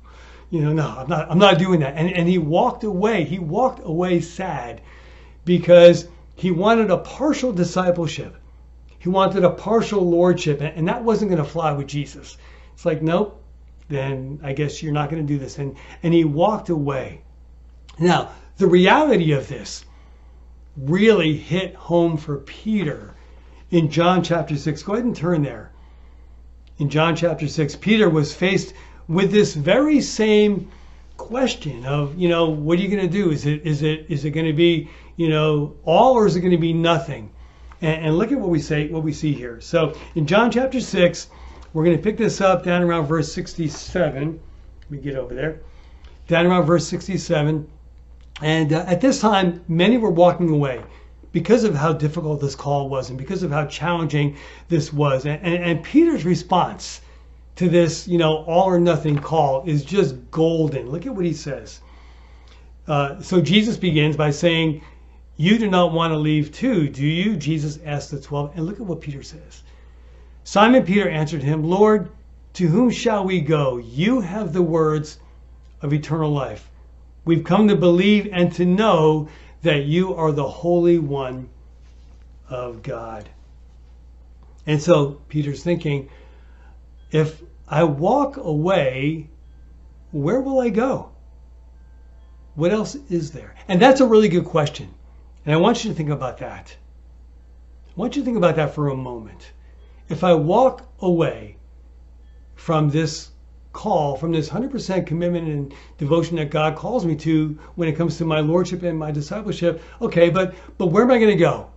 you 0.50 0.62
know, 0.62 0.74
no, 0.74 0.96
I'm 0.98 1.10
not. 1.10 1.30
I'm 1.30 1.40
not 1.40 1.60
doing 1.60 1.80
that." 1.82 1.96
And 1.98 2.12
and 2.12 2.28
he 2.28 2.38
walked 2.38 2.84
away. 2.84 3.24
He 3.24 3.40
walked 3.40 3.82
away 3.86 4.22
sad 4.22 4.82
because 5.46 6.08
he 6.36 6.52
wanted 6.52 6.90
a 6.90 6.98
partial 6.98 7.52
discipleship. 7.52 8.36
He 9.04 9.10
wanted 9.10 9.44
a 9.44 9.50
partial 9.50 10.02
lordship, 10.02 10.62
and 10.62 10.88
that 10.88 11.04
wasn't 11.04 11.30
going 11.30 11.44
to 11.44 11.50
fly 11.50 11.74
with 11.74 11.88
Jesus. 11.88 12.38
It's 12.74 12.86
like, 12.86 13.02
nope, 13.02 13.43
then 13.94 14.40
I 14.44 14.54
guess 14.54 14.82
you're 14.82 14.94
not 14.94 15.10
going 15.10 15.26
to 15.26 15.34
do 15.34 15.40
this. 15.40 15.60
And, 15.60 15.76
and 16.02 16.14
he 16.14 16.24
walked 16.24 16.70
away. 16.70 17.22
Now, 18.00 18.32
the 18.58 18.68
reality 18.68 19.32
of 19.32 19.48
this 19.48 19.86
really 20.76 21.38
hit 21.38 21.76
home 21.76 22.18
for 22.18 22.38
Peter 22.38 23.14
in 23.70 23.90
John 23.90 24.24
chapter 24.24 24.56
6. 24.56 24.84
Go 24.84 24.94
ahead 24.94 25.06
and 25.06 25.16
turn 25.16 25.44
there. 25.44 25.72
In 26.80 26.90
John 26.90 27.16
chapter 27.16 27.48
6, 27.48 27.76
Peter 27.78 28.10
was 28.10 28.34
faced 28.34 28.74
with 29.08 29.32
this 29.32 29.54
very 29.54 30.02
same 30.02 30.72
question 31.18 31.86
of, 31.86 32.18
you 32.18 32.30
know, 32.30 32.50
what 32.50 32.80
are 32.80 32.82
you 32.82 32.88
going 32.88 33.08
to 33.08 33.12
do? 33.12 33.32
Is 33.32 33.46
it 33.46 33.62
is 33.64 33.84
it 33.84 34.08
is 34.10 34.26
it 34.26 34.32
going 34.32 34.48
to 34.48 34.54
be, 34.54 34.90
you 35.16 35.30
know, 35.30 35.76
all 35.84 36.14
or 36.14 36.26
is 36.26 36.36
it 36.36 36.42
going 36.42 36.52
to 36.52 36.58
be 36.58 36.74
nothing? 36.74 37.32
And, 37.82 38.08
and 38.08 38.18
look 38.18 38.32
at 38.32 38.40
what 38.40 38.50
we 38.50 38.60
say, 38.60 38.88
what 38.88 39.04
we 39.04 39.14
see 39.14 39.34
here. 39.34 39.62
So 39.62 39.96
in 40.16 40.26
John 40.26 40.50
chapter 40.52 40.82
6, 40.82 41.28
we're 41.74 41.84
going 41.84 41.98
to 41.98 42.04
pick 42.04 42.18
this 42.18 42.40
up 42.40 42.64
down 42.64 42.84
around 42.84 43.08
verse 43.08 43.32
67. 43.34 44.40
Let 44.82 44.92
me 44.92 44.98
get 45.00 45.16
over 45.16 45.34
there. 45.34 45.60
Down 46.28 46.46
around 46.46 46.66
verse 46.66 46.88
67. 46.88 47.68
And 48.42 48.74
uh, 48.74 48.86
at 48.88 49.02
this 49.02 49.20
time, 49.20 49.64
many 49.68 49.98
were 49.98 50.12
walking 50.12 50.50
away 50.50 50.84
because 51.32 51.64
of 51.64 51.74
how 51.74 51.92
difficult 51.92 52.42
this 52.42 52.56
call 52.56 52.90
was 52.90 53.10
and 53.10 53.18
because 53.18 53.42
of 53.42 53.52
how 53.52 53.66
challenging 53.66 54.38
this 54.70 54.94
was. 54.94 55.26
And, 55.26 55.42
and, 55.44 55.64
and 55.64 55.84
Peter's 55.84 56.26
response 56.26 57.02
to 57.56 57.68
this, 57.68 58.08
you 58.08 58.20
know, 58.20 58.44
all 58.44 58.66
or 58.66 58.80
nothing 58.80 59.18
call 59.18 59.64
is 59.66 59.84
just 59.84 60.16
golden. 60.30 60.90
Look 60.90 61.08
at 61.08 61.16
what 61.16 61.26
he 61.26 61.34
says. 61.34 61.82
Uh, 62.88 63.20
so 63.22 63.42
Jesus 63.42 63.78
begins 63.78 64.16
by 64.16 64.30
saying, 64.30 64.84
You 65.38 65.58
do 65.58 65.70
not 65.70 65.92
want 65.92 66.12
to 66.12 66.18
leave 66.18 66.52
too, 66.52 66.88
do 66.88 67.06
you? 67.06 67.36
Jesus 67.36 67.80
asked 67.86 68.12
the 68.12 68.22
twelve. 68.22 68.52
And 68.56 68.66
look 68.66 68.80
at 68.80 68.86
what 68.86 69.02
Peter 69.02 69.24
says. 69.24 69.64
Simon 70.44 70.84
Peter 70.84 71.10
answered 71.10 71.44
him, 71.44 71.64
Lord, 71.64 72.10
to 72.54 72.68
whom 72.68 72.90
shall 72.90 73.24
we 73.26 73.42
go? 73.42 73.78
You 73.78 74.22
have 74.22 74.54
the 74.54 74.62
words 74.62 75.20
of 75.82 75.94
eternal 75.94 76.32
life. 76.32 76.70
We've 77.26 77.44
come 77.44 77.68
to 77.70 77.76
believe 77.76 78.30
and 78.32 78.52
to 78.54 78.66
know 78.66 79.30
that 79.62 79.86
you 79.86 80.14
are 80.14 80.32
the 80.32 80.48
Holy 80.48 81.00
One 81.00 81.50
of 82.50 82.84
God. 82.84 83.30
And 84.68 84.82
so 84.82 85.22
Peter's 85.30 85.64
thinking, 85.64 86.10
if 87.12 87.42
I 87.68 87.86
walk 87.86 88.38
away, 88.38 89.30
where 90.12 90.42
will 90.42 90.60
I 90.60 90.70
go? 90.70 91.10
What 92.56 92.72
else 92.72 92.96
is 93.10 93.32
there? 93.32 93.56
And 93.68 93.82
that's 93.82 94.02
a 94.02 94.06
really 94.06 94.30
good 94.30 94.46
question. 94.46 94.94
And 95.46 95.54
I 95.54 95.58
want 95.58 95.84
you 95.84 95.90
to 95.90 95.96
think 95.96 96.10
about 96.10 96.38
that. 96.38 96.76
I 97.88 97.92
want 97.96 98.16
you 98.16 98.22
to 98.22 98.26
think 98.26 98.38
about 98.38 98.58
that 98.58 98.76
for 98.76 98.90
a 98.90 98.96
moment. 98.96 99.52
If 100.10 100.24
I 100.24 100.34
walk 100.34 100.86
away 101.00 101.58
from 102.56 102.90
this 102.90 103.32
call, 103.74 104.16
from 104.16 104.32
this 104.32 104.50
100% 104.50 105.06
commitment 105.08 105.48
and 105.48 105.74
devotion 105.98 106.38
that 106.38 106.52
God 106.52 106.76
calls 106.76 107.06
me 107.06 107.16
to 107.18 107.58
when 107.76 107.90
it 107.90 107.96
comes 107.96 108.18
to 108.18 108.26
my 108.26 108.40
lordship 108.40 108.84
and 108.84 108.98
my 108.98 109.12
discipleship, 109.12 109.82
okay, 110.02 110.30
but 110.30 110.54
but 110.78 110.88
where 110.88 111.04
am 111.04 111.12
I 111.12 111.18
going 111.18 111.32
to 111.32 111.36
go? 111.36 111.70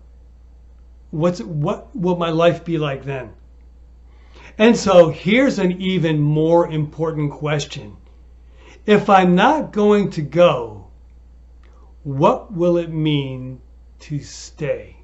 What's 1.10 1.40
what 1.40 1.94
will 1.96 2.16
my 2.16 2.30
life 2.30 2.64
be 2.64 2.78
like 2.78 3.04
then? 3.04 3.32
And 4.58 4.76
so 4.76 5.10
here's 5.10 5.58
an 5.58 5.80
even 5.80 6.20
more 6.20 6.70
important 6.70 7.32
question. 7.32 7.96
If 8.86 9.10
I'm 9.10 9.34
not 9.34 9.72
going 9.72 10.10
to 10.10 10.22
go, 10.22 10.88
what 12.04 12.52
will 12.52 12.76
it 12.76 12.90
mean 12.90 13.60
to 14.00 14.20
stay? 14.20 14.95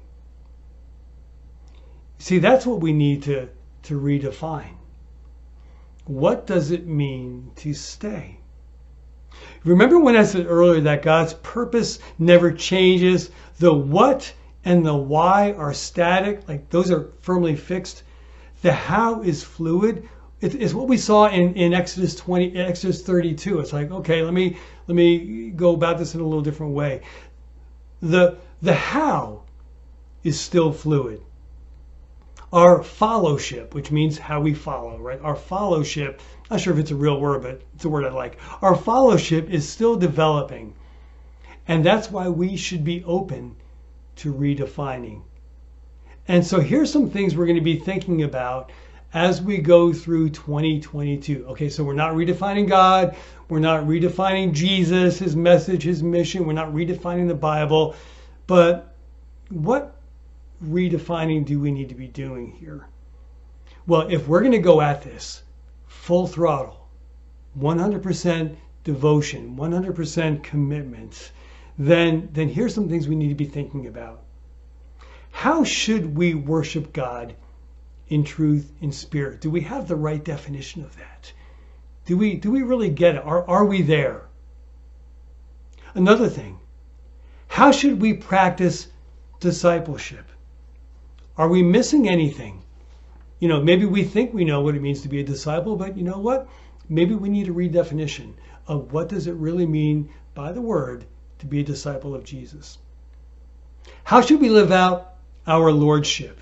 See, 2.23 2.39
that's 2.39 2.65
what 2.65 2.79
we 2.79 2.93
need 2.93 3.23
to, 3.23 3.49
to 3.81 3.99
redefine. 3.99 4.77
What 6.05 6.47
does 6.47 6.71
it 6.71 6.87
mean 6.87 7.51
to 7.57 7.73
stay? 7.73 8.39
Remember 9.65 9.99
when 9.99 10.15
I 10.15 10.23
said 10.23 10.45
earlier 10.47 10.79
that 10.79 11.01
God's 11.01 11.33
purpose 11.33 11.99
never 12.17 12.53
changes? 12.53 13.29
The 13.59 13.73
what 13.73 14.33
and 14.63 14.85
the 14.85 14.95
why 14.95 15.51
are 15.51 15.73
static, 15.73 16.47
like 16.47 16.69
those 16.69 16.91
are 16.91 17.11
firmly 17.19 17.57
fixed. 17.57 18.03
The 18.61 18.71
how 18.71 19.21
is 19.21 19.43
fluid. 19.43 20.07
It's 20.39 20.73
what 20.73 20.87
we 20.87 20.95
saw 20.95 21.27
in, 21.27 21.55
in 21.55 21.73
Exodus 21.73 22.15
20, 22.15 22.55
Exodus 22.55 23.01
32. 23.01 23.59
It's 23.59 23.73
like, 23.73 23.91
okay, 23.91 24.23
let 24.23 24.33
me 24.33 24.55
let 24.87 24.95
me 24.95 25.49
go 25.49 25.73
about 25.73 25.97
this 25.97 26.15
in 26.15 26.21
a 26.21 26.23
little 26.23 26.41
different 26.41 26.71
way. 26.71 27.01
The 28.01 28.37
the 28.61 28.75
how 28.75 29.41
is 30.23 30.39
still 30.39 30.71
fluid 30.71 31.21
our 32.53 32.83
followship, 32.83 33.73
which 33.73 33.91
means 33.91 34.19
how 34.19 34.39
we 34.39 34.53
follow, 34.53 34.99
right? 34.99 35.19
Our 35.21 35.35
followship, 35.35 36.21
not 36.51 36.61
sure 36.61 36.71
if 36.71 36.79
it's 36.79 36.91
a 36.91 36.95
real 36.95 37.19
word, 37.19 37.41
but 37.41 37.61
it's 37.73 37.83
a 37.83 37.89
word 37.89 38.05
I 38.05 38.11
like. 38.11 38.37
Our 38.61 38.75
followship 38.75 39.49
is 39.49 39.67
still 39.67 39.95
developing. 39.95 40.75
And 41.67 41.83
that's 41.83 42.11
why 42.11 42.29
we 42.29 42.55
should 42.55 42.83
be 42.83 43.03
open 43.05 43.55
to 44.17 44.31
redefining. 44.31 45.23
And 46.27 46.45
so 46.45 46.59
here's 46.59 46.91
some 46.91 47.09
things 47.09 47.35
we're 47.35 47.47
going 47.47 47.55
to 47.55 47.61
be 47.61 47.79
thinking 47.79 48.21
about 48.21 48.71
as 49.15 49.41
we 49.41 49.57
go 49.57 49.91
through 49.91 50.29
2022. 50.29 51.47
Okay, 51.49 51.69
so 51.69 51.83
we're 51.83 51.93
not 51.93 52.13
redefining 52.13 52.67
God, 52.67 53.15
we're 53.49 53.59
not 53.59 53.85
redefining 53.85 54.53
Jesus, 54.53 55.17
his 55.17 55.35
message, 55.35 55.83
his 55.83 56.03
mission, 56.03 56.45
we're 56.45 56.53
not 56.53 56.71
redefining 56.71 57.27
the 57.27 57.35
Bible, 57.35 57.95
but 58.45 58.93
what 59.49 59.95
redefining 60.63 61.45
do 61.45 61.59
we 61.59 61.71
need 61.71 61.89
to 61.89 61.95
be 61.95 62.07
doing 62.07 62.51
here? 62.51 62.87
Well, 63.85 64.07
if 64.09 64.27
we're 64.27 64.39
going 64.39 64.53
to 64.53 64.59
go 64.59 64.81
at 64.81 65.01
this 65.01 65.43
full 65.87 66.27
throttle, 66.27 66.87
100% 67.59 68.55
devotion, 68.83 69.55
100% 69.57 70.43
commitment, 70.43 71.31
then, 71.77 72.29
then 72.31 72.49
here's 72.49 72.73
some 72.73 72.89
things 72.89 73.07
we 73.07 73.15
need 73.15 73.29
to 73.29 73.35
be 73.35 73.45
thinking 73.45 73.87
about. 73.87 74.21
How 75.31 75.63
should 75.63 76.15
we 76.15 76.33
worship 76.33 76.93
God 76.93 77.35
in 78.07 78.23
truth, 78.23 78.71
in 78.81 78.91
spirit? 78.91 79.41
Do 79.41 79.49
we 79.49 79.61
have 79.61 79.87
the 79.87 79.95
right 79.95 80.23
definition 80.23 80.83
of 80.83 80.95
that? 80.97 81.33
Do 82.05 82.17
we, 82.17 82.35
do 82.35 82.51
we 82.51 82.61
really 82.61 82.89
get 82.89 83.15
it? 83.15 83.23
Are, 83.23 83.47
are 83.49 83.65
we 83.65 83.81
there? 83.81 84.27
Another 85.95 86.29
thing, 86.29 86.59
how 87.47 87.71
should 87.71 88.01
we 88.01 88.13
practice 88.13 88.87
discipleship? 89.39 90.25
Are 91.37 91.47
we 91.47 91.63
missing 91.63 92.07
anything? 92.07 92.61
You 93.39 93.47
know, 93.47 93.61
maybe 93.61 93.85
we 93.85 94.03
think 94.03 94.33
we 94.33 94.45
know 94.45 94.61
what 94.61 94.75
it 94.75 94.81
means 94.81 95.01
to 95.01 95.09
be 95.09 95.19
a 95.19 95.23
disciple, 95.23 95.75
but 95.75 95.97
you 95.97 96.03
know 96.03 96.19
what? 96.19 96.47
Maybe 96.87 97.15
we 97.15 97.29
need 97.29 97.49
a 97.49 97.53
redefinition 97.53 98.33
of 98.67 98.93
what 98.93 99.09
does 99.09 99.27
it 99.27 99.33
really 99.33 99.65
mean 99.65 100.09
by 100.35 100.51
the 100.51 100.61
word 100.61 101.05
to 101.39 101.45
be 101.45 101.59
a 101.59 101.63
disciple 101.63 102.13
of 102.13 102.23
Jesus. 102.23 102.77
How 104.03 104.21
should 104.21 104.39
we 104.39 104.49
live 104.49 104.71
out 104.71 105.15
our 105.47 105.71
lordship? 105.71 106.39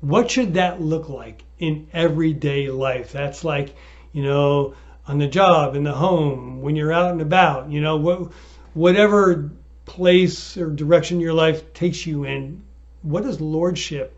What 0.00 0.30
should 0.30 0.54
that 0.54 0.80
look 0.80 1.08
like 1.08 1.42
in 1.58 1.88
everyday 1.92 2.70
life? 2.70 3.12
That's 3.12 3.44
like, 3.44 3.74
you 4.12 4.22
know, 4.22 4.74
on 5.06 5.18
the 5.18 5.26
job, 5.26 5.74
in 5.74 5.84
the 5.84 5.92
home, 5.92 6.62
when 6.62 6.76
you're 6.76 6.92
out 6.92 7.10
and 7.10 7.20
about, 7.20 7.70
you 7.70 7.80
know, 7.80 7.96
what, 7.96 8.32
whatever 8.72 9.50
place 9.84 10.56
or 10.56 10.70
direction 10.70 11.20
your 11.20 11.34
life 11.34 11.74
takes 11.74 12.06
you 12.06 12.24
in, 12.24 12.62
what 13.02 13.22
does 13.22 13.40
lordship 13.40 14.16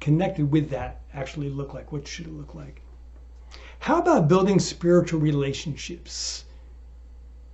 connected 0.00 0.50
with 0.50 0.70
that 0.70 1.00
actually 1.12 1.48
look 1.48 1.74
like? 1.74 1.92
What 1.92 2.06
should 2.06 2.26
it 2.26 2.32
look 2.32 2.54
like? 2.54 2.80
How 3.80 3.98
about 3.98 4.28
building 4.28 4.58
spiritual 4.58 5.20
relationships? 5.20 6.44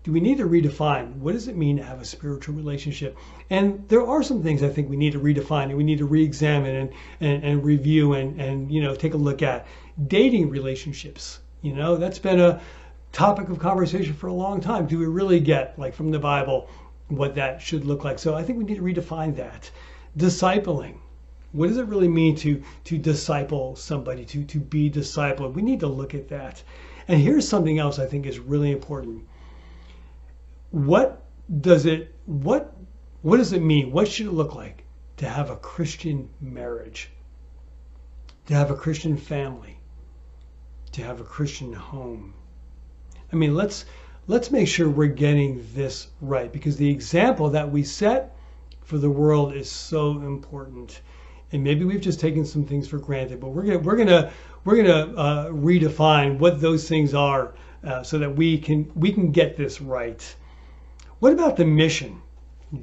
Do 0.04 0.12
we 0.12 0.20
need 0.20 0.38
to 0.38 0.48
redefine 0.48 1.16
what 1.16 1.32
does 1.32 1.48
it 1.48 1.56
mean 1.56 1.76
to 1.76 1.82
have 1.82 2.00
a 2.00 2.04
spiritual 2.04 2.54
relationship? 2.54 3.18
And 3.50 3.86
there 3.88 4.06
are 4.06 4.22
some 4.22 4.42
things 4.42 4.62
I 4.62 4.68
think 4.68 4.88
we 4.88 4.96
need 4.96 5.12
to 5.12 5.20
redefine 5.20 5.64
and 5.64 5.76
we 5.76 5.84
need 5.84 5.98
to 5.98 6.06
re-examine 6.06 6.74
and, 6.74 6.90
and, 7.20 7.44
and 7.44 7.64
review 7.64 8.14
and, 8.14 8.40
and 8.40 8.70
you 8.70 8.80
know 8.80 8.94
take 8.94 9.14
a 9.14 9.18
look 9.18 9.42
at 9.42 9.66
dating 10.06 10.50
relationships. 10.50 11.40
You 11.62 11.74
know, 11.74 11.96
that's 11.96 12.18
been 12.18 12.40
a 12.40 12.60
topic 13.12 13.48
of 13.48 13.58
conversation 13.58 14.14
for 14.14 14.28
a 14.28 14.32
long 14.32 14.60
time. 14.60 14.86
Do 14.86 14.98
we 14.98 15.06
really 15.06 15.40
get 15.40 15.78
like 15.78 15.94
from 15.94 16.10
the 16.10 16.18
Bible 16.18 16.68
what 17.08 17.34
that 17.34 17.60
should 17.60 17.84
look 17.84 18.04
like? 18.04 18.18
So 18.18 18.34
I 18.34 18.42
think 18.42 18.58
we 18.58 18.64
need 18.64 18.76
to 18.76 18.82
redefine 18.82 19.36
that 19.36 19.70
discipling. 20.16 20.98
What 21.52 21.68
does 21.68 21.78
it 21.78 21.86
really 21.86 22.08
mean 22.08 22.36
to 22.36 22.62
to 22.84 22.98
disciple 22.98 23.76
somebody, 23.76 24.24
to 24.26 24.44
to 24.44 24.60
be 24.60 24.90
discipled? 24.90 25.54
We 25.54 25.62
need 25.62 25.80
to 25.80 25.88
look 25.88 26.14
at 26.14 26.28
that. 26.28 26.62
And 27.08 27.20
here's 27.20 27.48
something 27.48 27.78
else 27.78 27.98
I 27.98 28.06
think 28.06 28.26
is 28.26 28.38
really 28.38 28.70
important. 28.70 29.24
What 30.70 31.24
does 31.60 31.86
it 31.86 32.14
what 32.26 32.76
what 33.22 33.38
does 33.38 33.52
it 33.52 33.62
mean? 33.62 33.90
What 33.90 34.08
should 34.08 34.26
it 34.26 34.32
look 34.32 34.54
like 34.54 34.84
to 35.16 35.28
have 35.28 35.50
a 35.50 35.56
Christian 35.56 36.30
marriage? 36.40 37.10
To 38.46 38.54
have 38.54 38.70
a 38.70 38.76
Christian 38.76 39.16
family? 39.16 39.78
To 40.92 41.02
have 41.02 41.20
a 41.20 41.24
Christian 41.24 41.72
home? 41.72 42.34
I 43.32 43.36
mean, 43.36 43.54
let's 43.54 43.84
let's 44.26 44.50
make 44.50 44.68
sure 44.68 44.88
we're 44.88 45.08
getting 45.08 45.66
this 45.74 46.08
right 46.20 46.52
because 46.52 46.76
the 46.76 46.90
example 46.90 47.50
that 47.50 47.70
we 47.70 47.82
set 47.82 48.36
for 48.82 48.98
the 48.98 49.10
world 49.10 49.54
is 49.54 49.70
so 49.70 50.12
important. 50.22 51.00
and 51.52 51.64
maybe 51.64 51.84
we've 51.84 52.00
just 52.00 52.20
taken 52.20 52.44
some 52.44 52.64
things 52.64 52.88
for 52.88 52.98
granted. 52.98 53.40
But 53.40 53.48
we're 53.48 53.62
gonna 53.64 53.78
we're 53.78 53.96
gonna 53.96 54.32
we're 54.64 54.76
gonna 54.76 55.14
uh, 55.16 55.48
redefine 55.48 56.38
what 56.38 56.60
those 56.60 56.88
things 56.88 57.14
are 57.14 57.54
uh, 57.84 58.02
so 58.02 58.18
that 58.18 58.34
we 58.36 58.58
can 58.58 58.90
we 58.94 59.12
can 59.12 59.32
get 59.32 59.56
this 59.56 59.80
right. 59.80 60.34
What 61.18 61.32
about 61.32 61.56
the 61.56 61.64
mission? 61.64 62.22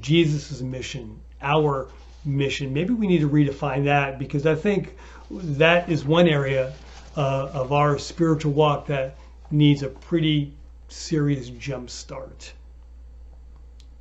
Jesus' 0.00 0.60
mission, 0.60 1.20
our 1.40 1.88
mission. 2.24 2.72
Maybe 2.72 2.92
we 2.94 3.06
need 3.06 3.20
to 3.20 3.28
redefine 3.28 3.84
that 3.84 4.18
because 4.18 4.46
I 4.46 4.54
think 4.54 4.96
that 5.30 5.88
is 5.88 6.04
one 6.04 6.28
area 6.28 6.72
uh, 7.16 7.50
of 7.52 7.72
our 7.72 7.98
spiritual 7.98 8.52
walk 8.52 8.86
that 8.88 9.16
needs 9.50 9.82
a 9.82 9.88
pretty 9.88 10.52
serious 10.88 11.48
jump 11.48 11.90
start. 11.90 12.52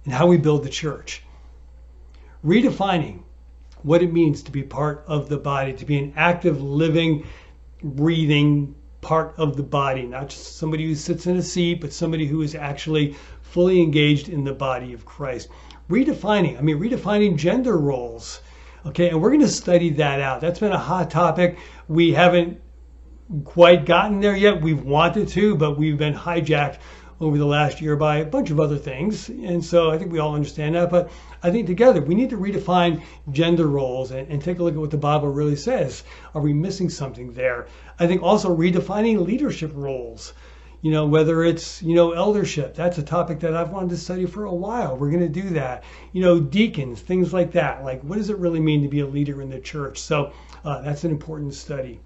And 0.06 0.14
how 0.14 0.28
we 0.28 0.38
build 0.38 0.64
the 0.64 0.70
church. 0.70 1.24
Redefining 2.46 3.24
what 3.84 4.02
it 4.02 4.12
means 4.12 4.44
to 4.44 4.52
be 4.52 4.64
part 4.64 5.04
of 5.08 5.30
the 5.30 5.38
body, 5.38 5.74
to 5.74 5.86
be 5.86 5.98
an 5.98 6.14
active, 6.16 6.62
living, 6.62 7.26
breathing 7.84 8.76
part 9.02 9.34
of 9.38 9.56
the 9.56 9.64
body, 9.64 10.04
not 10.04 10.30
just 10.30 10.58
somebody 10.58 10.86
who 10.86 10.96
sits 10.96 11.28
in 11.28 11.38
a 11.38 11.42
seat, 11.42 11.82
but 11.82 11.94
somebody 11.94 12.26
who 12.26 12.42
is 12.42 12.56
actually 12.56 13.16
fully 13.42 13.82
engaged 13.82 14.30
in 14.30 14.44
the 14.44 14.54
body 14.54 14.94
of 14.94 15.06
Christ. 15.06 15.50
Redefining, 15.90 16.58
I 16.58 16.62
mean, 16.62 16.80
redefining 16.80 17.38
gender 17.38 17.78
roles. 17.78 18.42
Okay, 18.86 19.10
and 19.10 19.22
we're 19.22 19.30
going 19.30 19.42
to 19.42 19.48
study 19.48 19.90
that 19.92 20.22
out. 20.22 20.42
That's 20.42 20.60
been 20.60 20.72
a 20.72 20.78
hot 20.78 21.10
topic. 21.10 21.58
We 21.88 22.14
haven't 22.14 22.60
quite 23.44 23.86
gotten 23.86 24.20
there 24.20 24.36
yet. 24.36 24.62
We've 24.62 24.84
wanted 24.84 25.28
to, 25.30 25.56
but 25.56 25.78
we've 25.78 25.98
been 25.98 26.14
hijacked 26.14 26.80
over 27.20 27.38
the 27.38 27.46
last 27.46 27.82
year 27.82 27.96
by 27.96 28.18
a 28.18 28.26
bunch 28.26 28.52
of 28.52 28.60
other 28.60 28.78
things. 28.78 29.30
And 29.30 29.64
so 29.64 29.90
I 29.90 29.98
think 29.98 30.12
we 30.12 30.20
all 30.20 30.36
understand 30.36 30.76
that. 30.76 30.90
But 30.92 31.10
I 31.42 31.50
think 31.50 31.66
together 31.66 32.02
we 32.02 32.16
need 32.16 32.30
to 32.30 32.38
redefine 32.38 33.02
gender 33.32 33.68
roles 33.68 34.12
and, 34.12 34.28
and, 34.30 34.42
take 34.42 34.60
a 34.60 34.64
look 34.64 34.76
at 34.76 34.80
what 34.80 34.92
the 34.92 34.98
Bible 34.98 35.30
really 35.30 35.56
says. 35.56 36.04
Are 36.36 36.42
we 36.42 36.54
missing 36.54 36.90
something 36.90 37.34
there? 37.34 37.68
I 38.00 38.06
think 38.06 38.22
also 38.22 38.56
redefining 38.56 39.26
leadership 39.26 39.72
roles. 39.74 40.34
You 40.84 40.92
know, 40.92 41.08
whether 41.08 41.44
it's, 41.44 41.82
you 41.82 41.96
know, 41.96 42.12
eldership, 42.12 42.76
that's 42.76 43.00
a 43.00 43.04
topic 43.04 43.40
that 43.40 43.56
I've 43.56 43.72
wanted 43.72 43.90
to 43.90 43.98
study 43.98 44.28
for 44.28 44.46
a 44.46 44.54
while. 44.54 44.96
We're 44.96 45.10
going 45.10 45.22
to 45.22 45.42
do 45.42 45.50
that. 45.50 45.84
You 46.12 46.22
know, 46.22 46.40
deacons, 46.40 47.02
things 47.02 47.34
like 47.34 47.52
that. 47.54 47.84
Like, 47.84 48.04
what 48.04 48.20
does 48.20 48.30
it 48.30 48.38
really 48.38 48.60
mean 48.60 48.84
to 48.84 48.88
be 48.88 49.00
a 49.00 49.08
leader 49.08 49.42
in 49.42 49.50
the 49.50 49.60
church? 49.60 50.00
So 50.00 50.34
uh, 50.64 50.82
that's 50.82 51.04
an 51.04 51.10
important 51.10 51.56
study. 51.56 52.00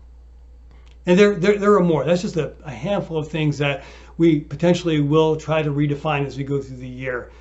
And 1.06 1.18
there, 1.18 1.36
there, 1.36 1.58
there 1.58 1.74
are 1.76 1.84
more. 1.84 2.06
That's 2.06 2.22
just 2.22 2.38
a, 2.38 2.54
a 2.64 2.72
handful 2.72 3.18
of 3.18 3.30
things 3.30 3.58
that 3.58 3.84
we 4.18 4.39
potentially 4.39 5.02
will 5.02 5.36
try 5.36 5.62
to 5.62 5.72
redefine 5.72 6.26
as 6.26 6.38
we 6.38 6.43
go 6.43 6.62
through 6.62 6.78
the 6.78 6.88
year. 6.88 7.32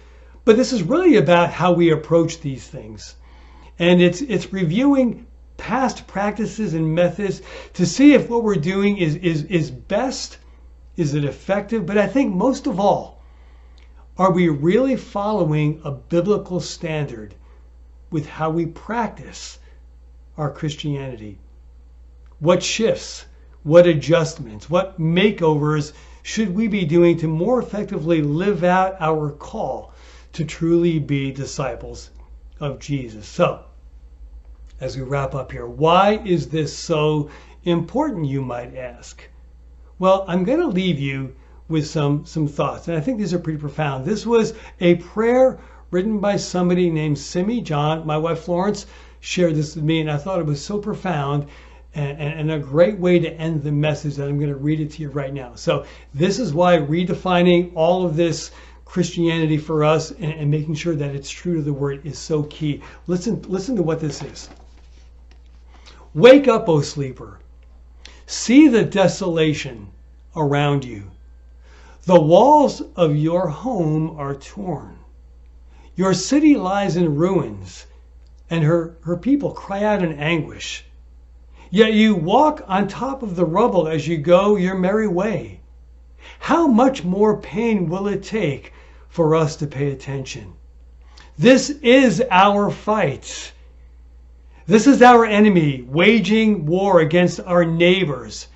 But 0.45 0.57
this 0.57 0.73
is 0.73 0.83
really 0.83 1.17
about 1.17 1.51
how 1.51 1.73
we 1.73 1.91
approach 1.91 2.41
these 2.41 2.67
things. 2.67 3.17
And 3.79 4.01
it's, 4.01 4.23
it's 4.23 4.53
reviewing 4.53 5.27
past 5.57 6.07
practices 6.07 6.73
and 6.73 6.95
methods 6.95 7.43
to 7.75 7.85
see 7.85 8.15
if 8.15 8.31
what 8.31 8.43
we're 8.43 8.55
doing 8.55 8.97
is, 8.97 9.15
is, 9.17 9.45
is 9.45 9.71
best, 9.71 10.39
is 10.97 11.15
it 11.15 11.25
effective, 11.25 11.85
but 11.85 11.99
I 11.99 12.07
think 12.07 12.35
most 12.35 12.67
of 12.67 12.81
all, 12.81 13.23
are 14.17 14.33
we 14.33 14.49
really 14.49 14.97
following 14.97 15.81
a 15.85 15.91
biblical 15.91 16.61
standard 16.61 17.35
with 18.11 18.27
how 18.27 18.51
we 18.51 18.67
practice 18.67 19.59
our 20.37 20.51
Christianity? 20.51 21.39
What 22.39 22.63
shifts? 22.63 23.27
What 23.63 23.87
adjustments? 23.87 24.71
What 24.71 24.99
makeovers 24.99 25.93
should 26.23 26.55
we 26.55 26.67
be 26.67 26.87
doing 26.87 27.19
to 27.19 27.29
more 27.29 27.61
effectively 27.61 28.23
live 28.23 28.65
out 28.65 28.97
our 29.01 29.31
call 29.31 29.93
to 30.33 30.47
truly 30.47 30.99
be 30.99 31.31
disciples 31.31 32.11
of 32.59 32.79
Jesus? 32.79 33.27
So, 33.27 33.65
as 34.81 34.97
we 34.97 35.03
wrap 35.03 35.35
up 35.35 35.53
here, 35.53 35.67
why 35.67 36.23
is 36.25 36.49
this 36.49 36.75
so 36.75 37.29
important, 37.65 38.25
you 38.25 38.41
might 38.41 38.75
ask? 38.75 39.29
Well, 39.99 40.25
I'm 40.27 40.45
going 40.45 40.61
to 40.61 40.67
leave 40.67 40.99
you 40.99 41.35
with 41.69 41.87
some, 41.87 42.25
some 42.25 42.49
thoughts, 42.49 42.89
and 42.89 42.97
I 42.97 43.01
think 43.01 43.19
these 43.19 43.35
are 43.35 43.39
pretty 43.39 43.59
profound. 43.59 44.07
This 44.07 44.25
was 44.25 44.55
a 44.81 44.95
prayer 44.95 45.59
written 45.91 46.19
by 46.19 46.37
somebody 46.37 46.89
named 46.89 47.19
Simi 47.19 47.61
John. 47.61 48.07
My 48.07 48.17
wife 48.17 48.41
Florence 48.41 48.87
shared 49.21 49.55
this 49.55 49.75
with 49.77 49.85
me, 49.85 50.01
and 50.01 50.11
I 50.11 50.17
thought 50.17 50.41
it 50.41 50.47
was 50.47 50.65
so 50.65 50.79
profound 50.79 51.47
and, 51.95 52.21
and, 52.21 52.53
a 52.53 52.59
great 52.59 52.99
way 52.99 53.19
to 53.19 53.33
end 53.33 53.65
the 53.65 53.73
message 53.73 54.15
that 54.15 54.29
I'm 54.29 54.39
going 54.39 54.51
to 54.51 54.57
read 54.57 54.81
it 54.81 54.93
to 54.93 55.03
you 55.03 55.09
right 55.09 55.35
now. 55.35 55.55
So, 55.57 55.87
this 56.15 56.39
is 56.39 56.55
why 56.55 56.77
redefining 56.77 57.73
all 57.75 58.07
of 58.07 58.15
this 58.15 58.53
Christianity 58.85 59.57
for 59.57 59.85
us 59.85 60.11
and, 60.11 60.33
and 60.33 60.51
making 60.51 60.75
sure 60.75 60.95
that 60.95 61.15
it's 61.15 61.31
true 61.31 61.57
to 61.57 61.63
the 61.63 61.73
word 61.73 62.07
is 62.07 62.19
so 62.19 62.45
key. 62.45 62.83
Listen, 63.07 63.43
listen 63.43 63.77
to 63.77 63.83
what 63.83 64.01
this 64.01 64.23
is. 64.23 64.49
Wake 66.15 66.49
up, 66.49 66.69
O 66.69 66.81
sleeper. 66.81 67.39
See 68.27 68.69
the 68.69 68.85
desolation 68.85 69.89
around 70.35 70.85
you. 70.85 71.11
The 72.05 72.21
walls 72.21 72.81
of 72.97 73.15
your 73.15 73.49
home 73.49 74.17
are 74.19 74.35
torn. 74.35 74.99
Your 75.95 76.15
city 76.15 76.57
lies 76.57 76.97
in 76.97 77.15
ruins, 77.15 77.87
and 78.49 78.65
her, 78.65 78.97
her 79.03 79.17
people 79.17 79.53
cry 79.53 79.85
out 79.85 80.03
in 80.03 80.13
anguish. 80.15 80.85
Yet 81.71 81.95
you 81.95 82.17
walk 82.17 82.65
on 82.67 82.89
top 82.89 83.23
of 83.23 83.37
the 83.37 83.45
rubble 83.45 83.87
as 83.87 84.07
you 84.07 84.19
go 84.19 84.57
your 84.57 84.75
merry 84.75 85.07
way. 85.07 85.61
How 86.41 86.67
much 86.67 87.05
more 87.05 87.37
pain 87.37 87.89
will 87.89 88.09
it 88.09 88.25
take 88.25 88.73
for 89.09 89.37
us 89.37 89.57
to 89.57 89.67
pay 89.67 89.93
attention? 89.93 90.55
This 91.39 91.71
is 91.71 92.23
our 92.31 92.71
fight. 92.71 93.53
This 94.67 94.87
is 94.87 95.01
our 95.01 95.25
enemy 95.25 95.83
waging 95.83 96.67
war 96.67 97.01
against 97.01 97.41
our 97.41 97.65
neighbors 97.65 98.49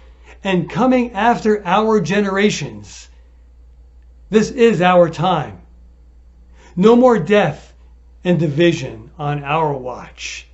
and 0.42 0.68
coming 0.68 1.12
after 1.12 1.64
our 1.64 2.00
generations. 2.00 3.08
This 4.28 4.50
is 4.50 4.82
our 4.82 5.08
time. 5.08 5.62
No 6.76 6.96
more 6.96 7.18
death 7.18 7.72
and 8.24 8.38
division 8.38 9.12
on 9.16 9.44
our 9.44 9.72
watch. 9.72 10.46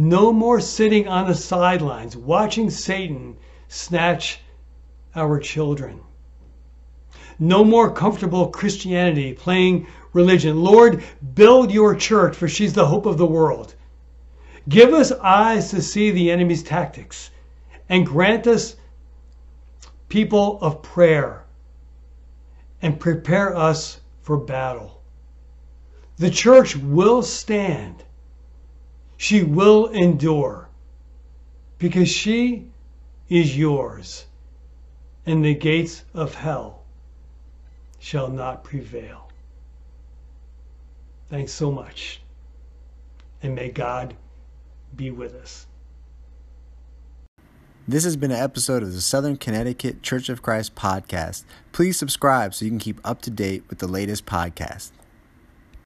No 0.00 0.32
more 0.32 0.60
sitting 0.60 1.08
on 1.08 1.26
the 1.26 1.34
sidelines 1.34 2.16
watching 2.16 2.70
Satan 2.70 3.36
snatch 3.66 4.38
our 5.16 5.40
children. 5.40 6.02
No 7.40 7.64
more 7.64 7.90
comfortable 7.90 8.46
Christianity 8.46 9.32
playing 9.32 9.88
religion. 10.12 10.62
Lord, 10.62 11.02
build 11.34 11.72
your 11.72 11.96
church, 11.96 12.36
for 12.36 12.46
she's 12.46 12.74
the 12.74 12.86
hope 12.86 13.06
of 13.06 13.18
the 13.18 13.26
world. 13.26 13.74
Give 14.68 14.94
us 14.94 15.10
eyes 15.10 15.70
to 15.70 15.82
see 15.82 16.12
the 16.12 16.30
enemy's 16.30 16.62
tactics 16.62 17.30
and 17.88 18.06
grant 18.06 18.46
us 18.46 18.76
people 20.08 20.60
of 20.60 20.80
prayer 20.80 21.44
and 22.82 23.00
prepare 23.00 23.56
us 23.56 24.00
for 24.22 24.36
battle. 24.36 25.02
The 26.18 26.30
church 26.30 26.76
will 26.76 27.22
stand 27.22 28.04
she 29.18 29.42
will 29.42 29.88
endure 29.88 30.68
because 31.78 32.08
she 32.08 32.70
is 33.28 33.58
yours, 33.58 34.24
and 35.26 35.44
the 35.44 35.54
gates 35.54 36.04
of 36.14 36.34
hell 36.34 36.84
shall 37.98 38.28
not 38.28 38.64
prevail. 38.64 39.28
Thanks 41.28 41.52
so 41.52 41.70
much, 41.70 42.22
and 43.42 43.54
may 43.54 43.68
God 43.68 44.14
be 44.96 45.10
with 45.10 45.34
us. 45.34 45.66
This 47.88 48.04
has 48.04 48.16
been 48.16 48.30
an 48.30 48.42
episode 48.42 48.82
of 48.82 48.92
the 48.92 49.00
Southern 49.00 49.36
Connecticut 49.36 50.02
Church 50.02 50.28
of 50.28 50.42
Christ 50.42 50.74
podcast. 50.74 51.42
Please 51.72 51.98
subscribe 51.98 52.54
so 52.54 52.64
you 52.64 52.70
can 52.70 52.78
keep 52.78 53.00
up 53.04 53.20
to 53.22 53.30
date 53.30 53.64
with 53.68 53.78
the 53.80 53.88
latest 53.88 54.26
podcast. 54.26 54.90